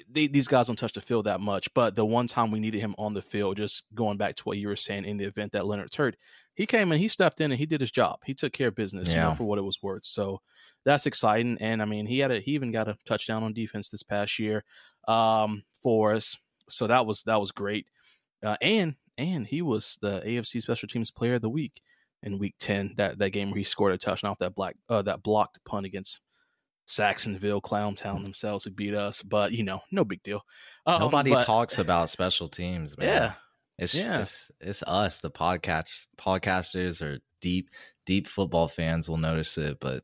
they, 0.09 0.27
these 0.27 0.47
guys 0.47 0.67
don't 0.67 0.75
touch 0.75 0.93
the 0.93 1.01
field 1.01 1.25
that 1.25 1.39
much, 1.39 1.73
but 1.73 1.95
the 1.95 2.05
one 2.05 2.27
time 2.27 2.51
we 2.51 2.59
needed 2.59 2.81
him 2.81 2.95
on 2.97 3.13
the 3.13 3.21
field, 3.21 3.57
just 3.57 3.83
going 3.93 4.17
back 4.17 4.35
to 4.35 4.43
what 4.43 4.57
you 4.57 4.67
were 4.67 4.75
saying 4.75 5.05
in 5.05 5.17
the 5.17 5.25
event 5.25 5.51
that 5.51 5.65
Leonard's 5.65 5.95
hurt, 5.95 6.15
he 6.55 6.65
came 6.65 6.91
and 6.91 7.01
he 7.01 7.07
stepped 7.07 7.41
in 7.41 7.51
and 7.51 7.59
he 7.59 7.65
did 7.65 7.81
his 7.81 7.91
job. 7.91 8.19
He 8.25 8.33
took 8.33 8.53
care 8.53 8.67
of 8.67 8.75
business, 8.75 9.09
yeah. 9.09 9.23
you 9.23 9.29
know, 9.29 9.35
for 9.35 9.45
what 9.45 9.59
it 9.59 9.63
was 9.63 9.81
worth. 9.81 10.03
So 10.03 10.41
that's 10.85 11.05
exciting. 11.05 11.57
And 11.59 11.81
I 11.81 11.85
mean, 11.85 12.05
he 12.05 12.19
had 12.19 12.31
a 12.31 12.39
he 12.39 12.51
even 12.51 12.71
got 12.71 12.87
a 12.87 12.97
touchdown 13.05 13.43
on 13.43 13.53
defense 13.53 13.89
this 13.89 14.03
past 14.03 14.37
year 14.39 14.63
um, 15.07 15.63
for 15.81 16.13
us. 16.13 16.37
So 16.69 16.87
that 16.87 17.05
was 17.05 17.23
that 17.23 17.39
was 17.39 17.51
great. 17.51 17.87
Uh, 18.43 18.57
and 18.61 18.95
and 19.17 19.47
he 19.47 19.61
was 19.61 19.97
the 20.01 20.21
AFC 20.25 20.61
Special 20.61 20.87
Teams 20.87 21.11
Player 21.11 21.35
of 21.35 21.41
the 21.41 21.49
Week 21.49 21.81
in 22.21 22.39
Week 22.39 22.55
Ten. 22.59 22.93
That 22.97 23.17
that 23.19 23.31
game 23.31 23.49
where 23.49 23.57
he 23.57 23.63
scored 23.63 23.93
a 23.93 23.97
touchdown 23.97 24.31
off 24.31 24.39
that 24.39 24.55
black 24.55 24.75
uh, 24.89 25.01
that 25.03 25.23
blocked 25.23 25.63
punt 25.65 25.85
against 25.85 26.21
Saxonville, 26.87 27.61
Clowntown 27.61 28.23
themselves 28.23 28.65
who 28.65 28.71
beat 28.71 28.93
us, 28.93 29.21
but 29.23 29.51
you 29.51 29.63
know, 29.63 29.81
no 29.91 30.03
big 30.03 30.21
deal. 30.23 30.41
Um, 30.85 30.99
Nobody 30.99 31.31
but, 31.31 31.45
talks 31.45 31.77
about 31.79 32.09
special 32.09 32.47
teams, 32.47 32.97
man. 32.97 33.07
Yeah. 33.07 33.33
It's, 33.79 33.95
yeah. 33.95 34.19
it's 34.19 34.51
it's 34.61 34.83
us, 34.83 35.19
the 35.19 35.31
podcast 35.31 36.07
podcasters 36.17 37.01
or 37.01 37.19
deep 37.41 37.69
deep 38.05 38.27
football 38.27 38.67
fans 38.67 39.09
will 39.09 39.17
notice 39.17 39.57
it, 39.57 39.79
but 39.79 40.03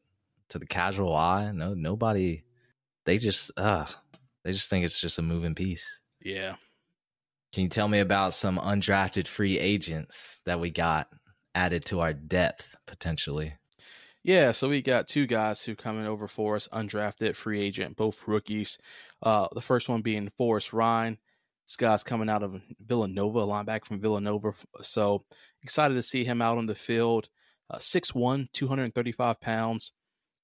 to 0.49 0.59
the 0.59 0.65
casual 0.65 1.15
eye, 1.15 1.51
no 1.51 1.73
nobody 1.73 2.43
they 3.05 3.17
just 3.17 3.51
uh 3.57 3.85
they 4.43 4.51
just 4.51 4.69
think 4.69 4.85
it's 4.85 4.99
just 4.99 5.19
a 5.19 5.21
moving 5.21 5.55
piece. 5.55 6.01
Yeah. 6.21 6.55
Can 7.53 7.63
you 7.63 7.69
tell 7.69 7.87
me 7.87 7.99
about 7.99 8.33
some 8.33 8.57
undrafted 8.57 9.27
free 9.27 9.59
agents 9.59 10.41
that 10.45 10.59
we 10.59 10.69
got 10.69 11.07
added 11.55 11.85
to 11.85 11.99
our 11.99 12.13
depth 12.13 12.75
potentially? 12.87 13.53
Yeah, 14.29 14.51
so 14.51 14.69
we 14.69 14.83
got 14.83 15.07
two 15.07 15.25
guys 15.25 15.63
who 15.63 15.75
coming 15.75 16.05
over 16.05 16.27
for 16.27 16.55
us, 16.55 16.67
undrafted 16.71 17.35
free 17.35 17.59
agent, 17.59 17.95
both 17.95 18.27
rookies. 18.27 18.77
Uh, 19.23 19.47
the 19.55 19.59
first 19.59 19.89
one 19.89 20.03
being 20.03 20.29
Forrest 20.37 20.71
Rhyne. 20.71 21.17
This 21.65 21.75
guy's 21.75 22.03
coming 22.03 22.29
out 22.29 22.43
of 22.43 22.61
Villanova, 22.79 23.39
a 23.39 23.47
linebacker 23.47 23.85
from 23.85 23.99
Villanova. 23.99 24.53
So 24.83 25.25
excited 25.63 25.95
to 25.95 26.03
see 26.03 26.23
him 26.23 26.43
out 26.43 26.59
on 26.59 26.67
the 26.67 26.75
field. 26.75 27.27
Uh, 27.71 27.77
6'1, 27.77 28.51
235 28.53 29.41
pounds. 29.41 29.93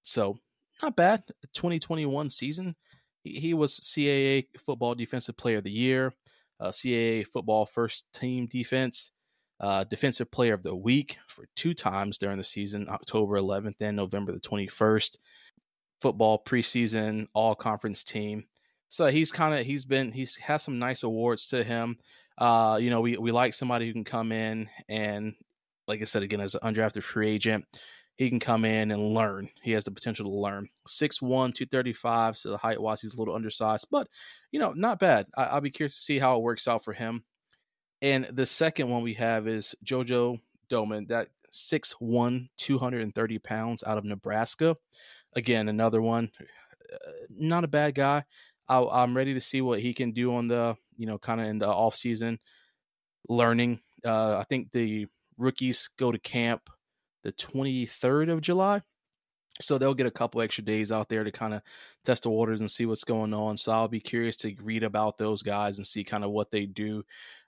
So 0.02 0.40
not 0.82 0.96
bad. 0.96 1.22
2021 1.54 2.32
season. 2.32 2.76
He, 3.24 3.40
he 3.40 3.54
was 3.54 3.80
CAA 3.80 4.48
Football 4.66 4.96
Defensive 4.96 5.38
Player 5.38 5.58
of 5.58 5.64
the 5.64 5.72
Year, 5.72 6.12
uh, 6.60 6.70
CAA 6.70 7.28
Football 7.28 7.68
First 7.68 8.08
Team 8.16 8.48
Defense 8.48 9.12
uh, 9.60 9.84
Defensive 9.86 10.32
Player 10.32 10.54
of 10.54 10.64
the 10.64 10.76
Week 10.76 11.18
for 11.28 11.48
two 11.56 11.74
times 11.74 12.18
during 12.18 12.38
the 12.38 12.44
season, 12.44 12.88
October 12.90 13.40
11th 13.40 13.76
and 13.80 13.96
November 13.96 14.32
the 14.32 14.40
21st. 14.40 15.18
Football 16.02 16.44
preseason 16.44 17.28
All 17.34 17.56
Conference 17.56 18.04
team. 18.04 18.46
So 18.90 19.08
he's 19.08 19.32
kind 19.32 19.58
of 19.58 19.66
he's 19.66 19.86
been 19.86 20.12
he's 20.12 20.36
has 20.38 20.64
some 20.64 20.78
nice 20.78 21.04
awards 21.04 21.48
to 21.48 21.64
him. 21.64 21.98
Uh, 22.38 22.78
you 22.80 22.90
know, 22.90 23.02
we 23.02 23.18
we 23.18 23.32
like 23.32 23.54
somebody 23.54 23.88
who 23.88 23.94
can 23.94 24.04
come 24.04 24.32
in 24.32 24.70
and, 24.90 25.34
like 25.88 26.02
I 26.02 26.04
said 26.04 26.24
again, 26.24 26.42
as 26.42 26.56
an 26.56 26.74
undrafted 26.74 27.04
free 27.04 27.30
agent, 27.30 27.66
he 28.16 28.30
can 28.30 28.40
come 28.40 28.66
in 28.66 28.92
and 28.92 29.14
learn. 29.14 29.50
He 29.62 29.72
has 29.72 29.84
the 29.84 29.92
potential 29.92 30.26
to 30.26 30.32
learn. 30.32 30.70
6'1", 30.88 31.20
235, 31.54 32.38
so 32.38 32.50
the 32.50 32.58
height 32.58 32.82
wise 32.82 33.02
he's 33.02 33.16
a 33.16 33.20
little 33.20 33.36
undersized, 33.36 33.88
but 33.92 34.08
you 34.52 34.60
know, 34.60 34.74
not 34.74 35.00
bad. 35.00 35.28
I, 35.36 35.56
will 35.56 35.62
be 35.62 35.72
curious 35.72 35.96
to 35.96 36.02
see 36.02 36.20
how 36.20 36.38
it 36.38 36.44
works 36.44 36.68
out 36.68 36.84
for 36.84 36.94
him. 36.94 37.24
And 38.06 38.26
the 38.26 38.46
second 38.46 38.88
one 38.92 39.02
we 39.02 39.16
have 39.16 39.48
is 39.48 39.74
JoJo 39.84 40.40
Domann, 40.70 41.08
that 41.08 41.30
6'1, 41.52 42.50
230 42.56 43.40
pounds 43.40 43.84
out 43.84 43.98
of 43.98 44.06
Nebraska. 44.06 44.78
Again, 45.36 45.68
another 45.70 46.04
one. 46.04 46.30
Uh, 46.94 46.98
not 47.32 47.64
a 47.64 47.68
bad 47.68 47.96
guy. 47.96 48.24
I, 48.70 49.04
am 49.04 49.18
ready 49.18 49.34
to 49.34 49.40
see 49.40 49.60
what 49.60 49.80
he 49.80 49.96
can 49.96 50.12
do 50.12 50.36
on 50.36 50.46
the, 50.46 50.78
you 50.98 51.08
know, 51.08 51.18
kind 51.18 51.42
of 51.42 51.48
in 51.48 51.58
the 51.58 51.68
off 51.68 51.96
season 51.96 52.38
learning. 53.28 53.80
Uh, 54.06 54.38
I 54.38 54.44
think 54.44 54.72
the 54.72 55.08
rookies 55.40 55.90
go 55.98 56.12
to 56.12 56.20
camp 56.20 56.70
the 57.24 57.32
23rd 57.32 58.32
of 58.32 58.42
July. 58.42 58.84
So 59.62 59.78
they'll 59.78 59.94
get 59.94 60.06
a 60.06 60.12
couple 60.12 60.42
extra 60.42 60.66
days 60.66 60.92
out 60.92 61.08
there 61.08 61.24
to 61.24 61.32
kind 61.32 61.54
of 61.54 61.62
test 62.04 62.24
the 62.24 62.30
waters 62.30 62.60
and 62.60 62.70
see 62.70 62.86
what's 62.86 63.06
going 63.06 63.34
on. 63.34 63.56
So 63.56 63.72
I'll 63.72 63.88
be 63.88 64.02
curious 64.02 64.36
to 64.38 64.54
read 64.62 64.84
about 64.84 65.18
those 65.18 65.42
guys 65.42 65.78
and 65.78 65.88
see 65.88 66.04
kind 66.04 66.26
of 66.26 66.32
what 66.32 66.52
they 66.52 66.66
do. 66.66 67.04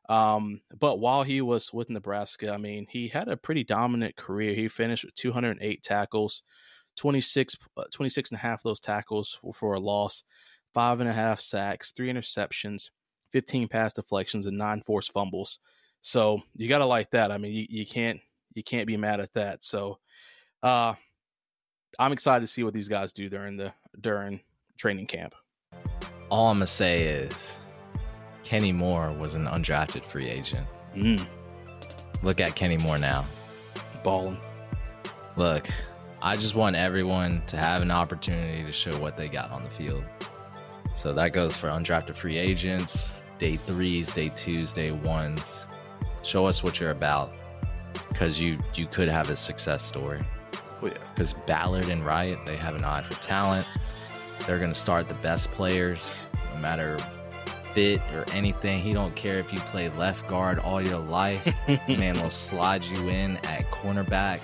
Um, 0.10 0.62
but 0.80 1.00
while 1.00 1.24
he 1.24 1.42
was 1.42 1.74
with 1.74 1.90
Nebraska, 1.90 2.52
I 2.52 2.58
mean, 2.58 2.88
he 2.90 3.08
had 3.08 3.28
a 3.28 3.38
pretty 3.38 3.64
dominant 3.64 4.16
career. 4.16 4.54
He 4.54 4.68
finished 4.68 5.04
with 5.04 5.16
208 5.16 5.84
tackles, 5.84 6.44
26, 6.96 7.58
uh, 7.76 7.84
26 7.92 8.32
and 8.32 8.38
a 8.38 8.42
half 8.42 8.60
of 8.60 8.64
those 8.64 8.80
tackles 8.80 9.38
for, 9.42 9.54
for 9.54 9.74
a 9.74 9.80
loss, 9.80 10.24
five 10.74 11.00
and 11.00 11.10
a 11.10 11.14
half 11.14 11.42
sacks, 11.42 11.92
three 11.92 12.12
interceptions, 12.12 12.92
15 13.32 13.68
pass 13.68 13.94
deflections, 13.94 14.46
and 14.46 14.58
nine 14.58 14.82
forced 14.82 15.12
fumbles. 15.12 15.60
So 16.02 16.42
you 16.56 16.70
got 16.70 16.78
to 16.78 16.86
like 16.86 17.10
that. 17.12 17.32
I 17.32 17.38
mean, 17.38 17.54
you, 17.54 17.66
you 17.70 17.86
can't 17.86 18.20
you 18.54 18.64
can't 18.64 18.88
be 18.88 18.98
mad 18.98 19.20
at 19.20 19.34
that. 19.34 19.64
So 19.64 20.00
uh, 20.64 20.94
I'm 22.00 22.12
excited 22.12 22.42
to 22.42 22.52
see 22.52 22.64
what 22.64 22.74
these 22.74 22.88
guys 22.88 23.12
do 23.12 23.30
during 23.30 23.58
the 23.58 23.74
during 24.00 24.40
training 24.78 25.08
camp. 25.08 25.36
All 26.30 26.50
I'm 26.50 26.58
gonna 26.58 26.68
say 26.68 27.04
is 27.04 27.60
Kenny 28.48 28.72
Moore 28.72 29.12
was 29.12 29.36
an 29.36 29.44
undrafted 29.44 30.06
free 30.06 30.30
agent. 30.30 30.66
Mm. 30.96 31.28
Look 32.24 32.40
at 32.40 32.56
Kenny 32.56 32.78
Moore 32.78 32.98
now. 32.98 33.26
Balling. 34.06 34.38
Look, 35.36 35.68
I 36.22 36.36
just 36.36 36.56
want 36.56 36.78
everyone 36.78 37.42
to 37.48 37.58
have 37.58 37.82
an 37.82 37.92
opportunity 37.92 38.64
to 38.64 38.72
show 38.72 38.98
what 39.02 39.18
they 39.18 39.28
got 39.28 39.52
on 39.52 39.66
the 39.66 39.70
field. 39.70 40.06
So 40.96 41.12
that 41.12 41.34
goes 41.34 41.58
for 41.58 41.68
undrafted 41.68 42.16
free 42.16 42.38
agents, 42.38 43.22
day 43.38 43.58
threes, 43.58 44.14
day 44.14 44.30
twos, 44.30 44.72
day 44.72 44.94
ones. 44.94 45.68
Show 46.24 46.46
us 46.46 46.64
what 46.64 46.80
you're 46.80 46.92
about. 46.92 47.34
Cause 48.14 48.40
you 48.40 48.58
you 48.76 48.88
could 48.88 49.10
have 49.10 49.30
a 49.30 49.36
success 49.36 49.84
story. 49.84 50.22
Oh, 50.82 50.88
yeah. 50.88 50.94
Because 51.14 51.34
Ballard 51.34 51.90
and 51.90 52.06
Reich, 52.06 52.46
they 52.46 52.56
have 52.56 52.76
an 52.76 52.86
eye 52.86 53.02
for 53.02 53.22
talent. 53.22 53.68
They're 54.46 54.58
gonna 54.58 54.74
start 54.74 55.10
the 55.10 55.16
best 55.16 55.52
players, 55.52 56.30
no 56.54 56.62
matter 56.62 56.98
fit 57.78 58.02
or 58.16 58.26
anything. 58.34 58.82
He 58.82 58.92
don't 58.92 59.16
care 59.16 59.38
if 59.38 59.54
you 59.54 59.60
play 59.60 59.88
left 59.90 60.28
guard 60.28 60.58
all 60.58 60.82
your 60.82 60.98
life. 60.98 61.46
Man 61.88 62.20
will 62.20 62.32
slide 62.32 62.84
you 62.84 63.10
in 63.10 63.38
at 63.46 63.70
cornerback. 63.70 64.40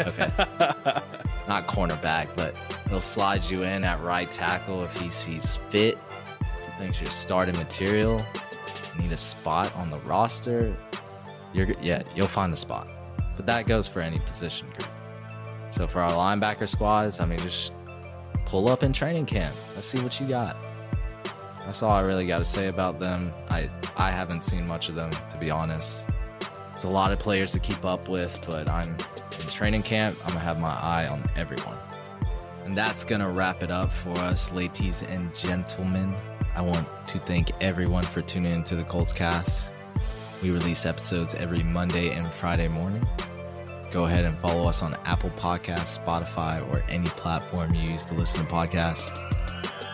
okay. 0.00 0.28
Not 1.48 1.66
cornerback, 1.66 2.28
but 2.36 2.54
he'll 2.90 3.00
slide 3.00 3.42
you 3.44 3.62
in 3.62 3.84
at 3.84 4.02
right 4.02 4.30
tackle 4.30 4.84
if 4.84 4.94
he 5.00 5.08
sees 5.08 5.56
fit. 5.56 5.96
If 6.40 6.66
he 6.66 6.72
thinks 6.78 7.00
you're 7.00 7.10
starting 7.10 7.56
material, 7.56 8.22
need 8.98 9.12
a 9.12 9.16
spot 9.16 9.74
on 9.74 9.88
the 9.88 9.98
roster. 10.00 10.76
You're 11.54 11.68
yeah, 11.80 12.02
you'll 12.14 12.26
find 12.26 12.52
a 12.52 12.56
spot. 12.56 12.86
But 13.36 13.46
that 13.46 13.66
goes 13.66 13.88
for 13.88 14.00
any 14.00 14.18
position 14.18 14.68
group. 14.68 14.90
So 15.70 15.86
for 15.86 16.02
our 16.02 16.10
linebacker 16.10 16.68
squads, 16.68 17.18
I 17.18 17.24
mean 17.24 17.38
just 17.38 17.72
pull 18.44 18.68
up 18.68 18.82
in 18.82 18.92
training 18.92 19.24
camp. 19.24 19.56
Let's 19.74 19.86
see 19.86 20.00
what 20.00 20.20
you 20.20 20.26
got. 20.26 20.65
That's 21.66 21.82
all 21.82 21.90
I 21.90 22.00
really 22.00 22.26
got 22.26 22.38
to 22.38 22.44
say 22.44 22.68
about 22.68 23.00
them. 23.00 23.32
I 23.50 23.68
I 23.96 24.12
haven't 24.12 24.44
seen 24.44 24.66
much 24.66 24.88
of 24.88 24.94
them 24.94 25.10
to 25.10 25.36
be 25.38 25.50
honest. 25.50 26.06
There's 26.70 26.84
a 26.84 26.88
lot 26.88 27.10
of 27.10 27.18
players 27.18 27.52
to 27.52 27.58
keep 27.58 27.84
up 27.84 28.08
with, 28.08 28.38
but 28.46 28.70
I'm 28.70 28.90
in 28.90 29.46
training 29.48 29.82
camp. 29.82 30.16
I'm 30.24 30.28
gonna 30.28 30.40
have 30.40 30.60
my 30.60 30.74
eye 30.74 31.08
on 31.08 31.24
everyone. 31.36 31.76
And 32.64 32.76
that's 32.76 33.04
gonna 33.04 33.28
wrap 33.28 33.62
it 33.62 33.70
up 33.70 33.90
for 33.90 34.16
us, 34.18 34.52
ladies 34.52 35.02
and 35.02 35.34
gentlemen. 35.34 36.14
I 36.54 36.62
want 36.62 36.88
to 37.08 37.18
thank 37.18 37.50
everyone 37.60 38.04
for 38.04 38.20
tuning 38.22 38.52
into 38.52 38.76
the 38.76 38.84
Colts 38.84 39.12
Cast. 39.12 39.74
We 40.42 40.50
release 40.50 40.86
episodes 40.86 41.34
every 41.34 41.62
Monday 41.62 42.10
and 42.10 42.26
Friday 42.26 42.68
morning. 42.68 43.06
Go 43.90 44.04
ahead 44.04 44.24
and 44.24 44.36
follow 44.38 44.68
us 44.68 44.82
on 44.82 44.94
Apple 45.04 45.30
Podcasts, 45.30 45.98
Spotify, 45.98 46.66
or 46.70 46.82
any 46.88 47.08
platform 47.08 47.74
you 47.74 47.90
use 47.92 48.04
to 48.06 48.14
listen 48.14 48.46
to 48.46 48.52
podcasts. 48.52 49.35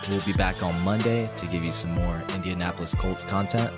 We'll 0.09 0.21
be 0.21 0.33
back 0.33 0.61
on 0.61 0.79
Monday 0.81 1.29
to 1.37 1.45
give 1.47 1.63
you 1.63 1.71
some 1.71 1.91
more 1.91 2.21
Indianapolis 2.35 2.93
Colts 2.93 3.23
content. 3.23 3.73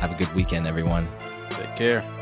Have 0.00 0.12
a 0.12 0.16
good 0.16 0.32
weekend, 0.34 0.66
everyone. 0.66 1.06
Take 1.50 1.76
care. 1.76 2.17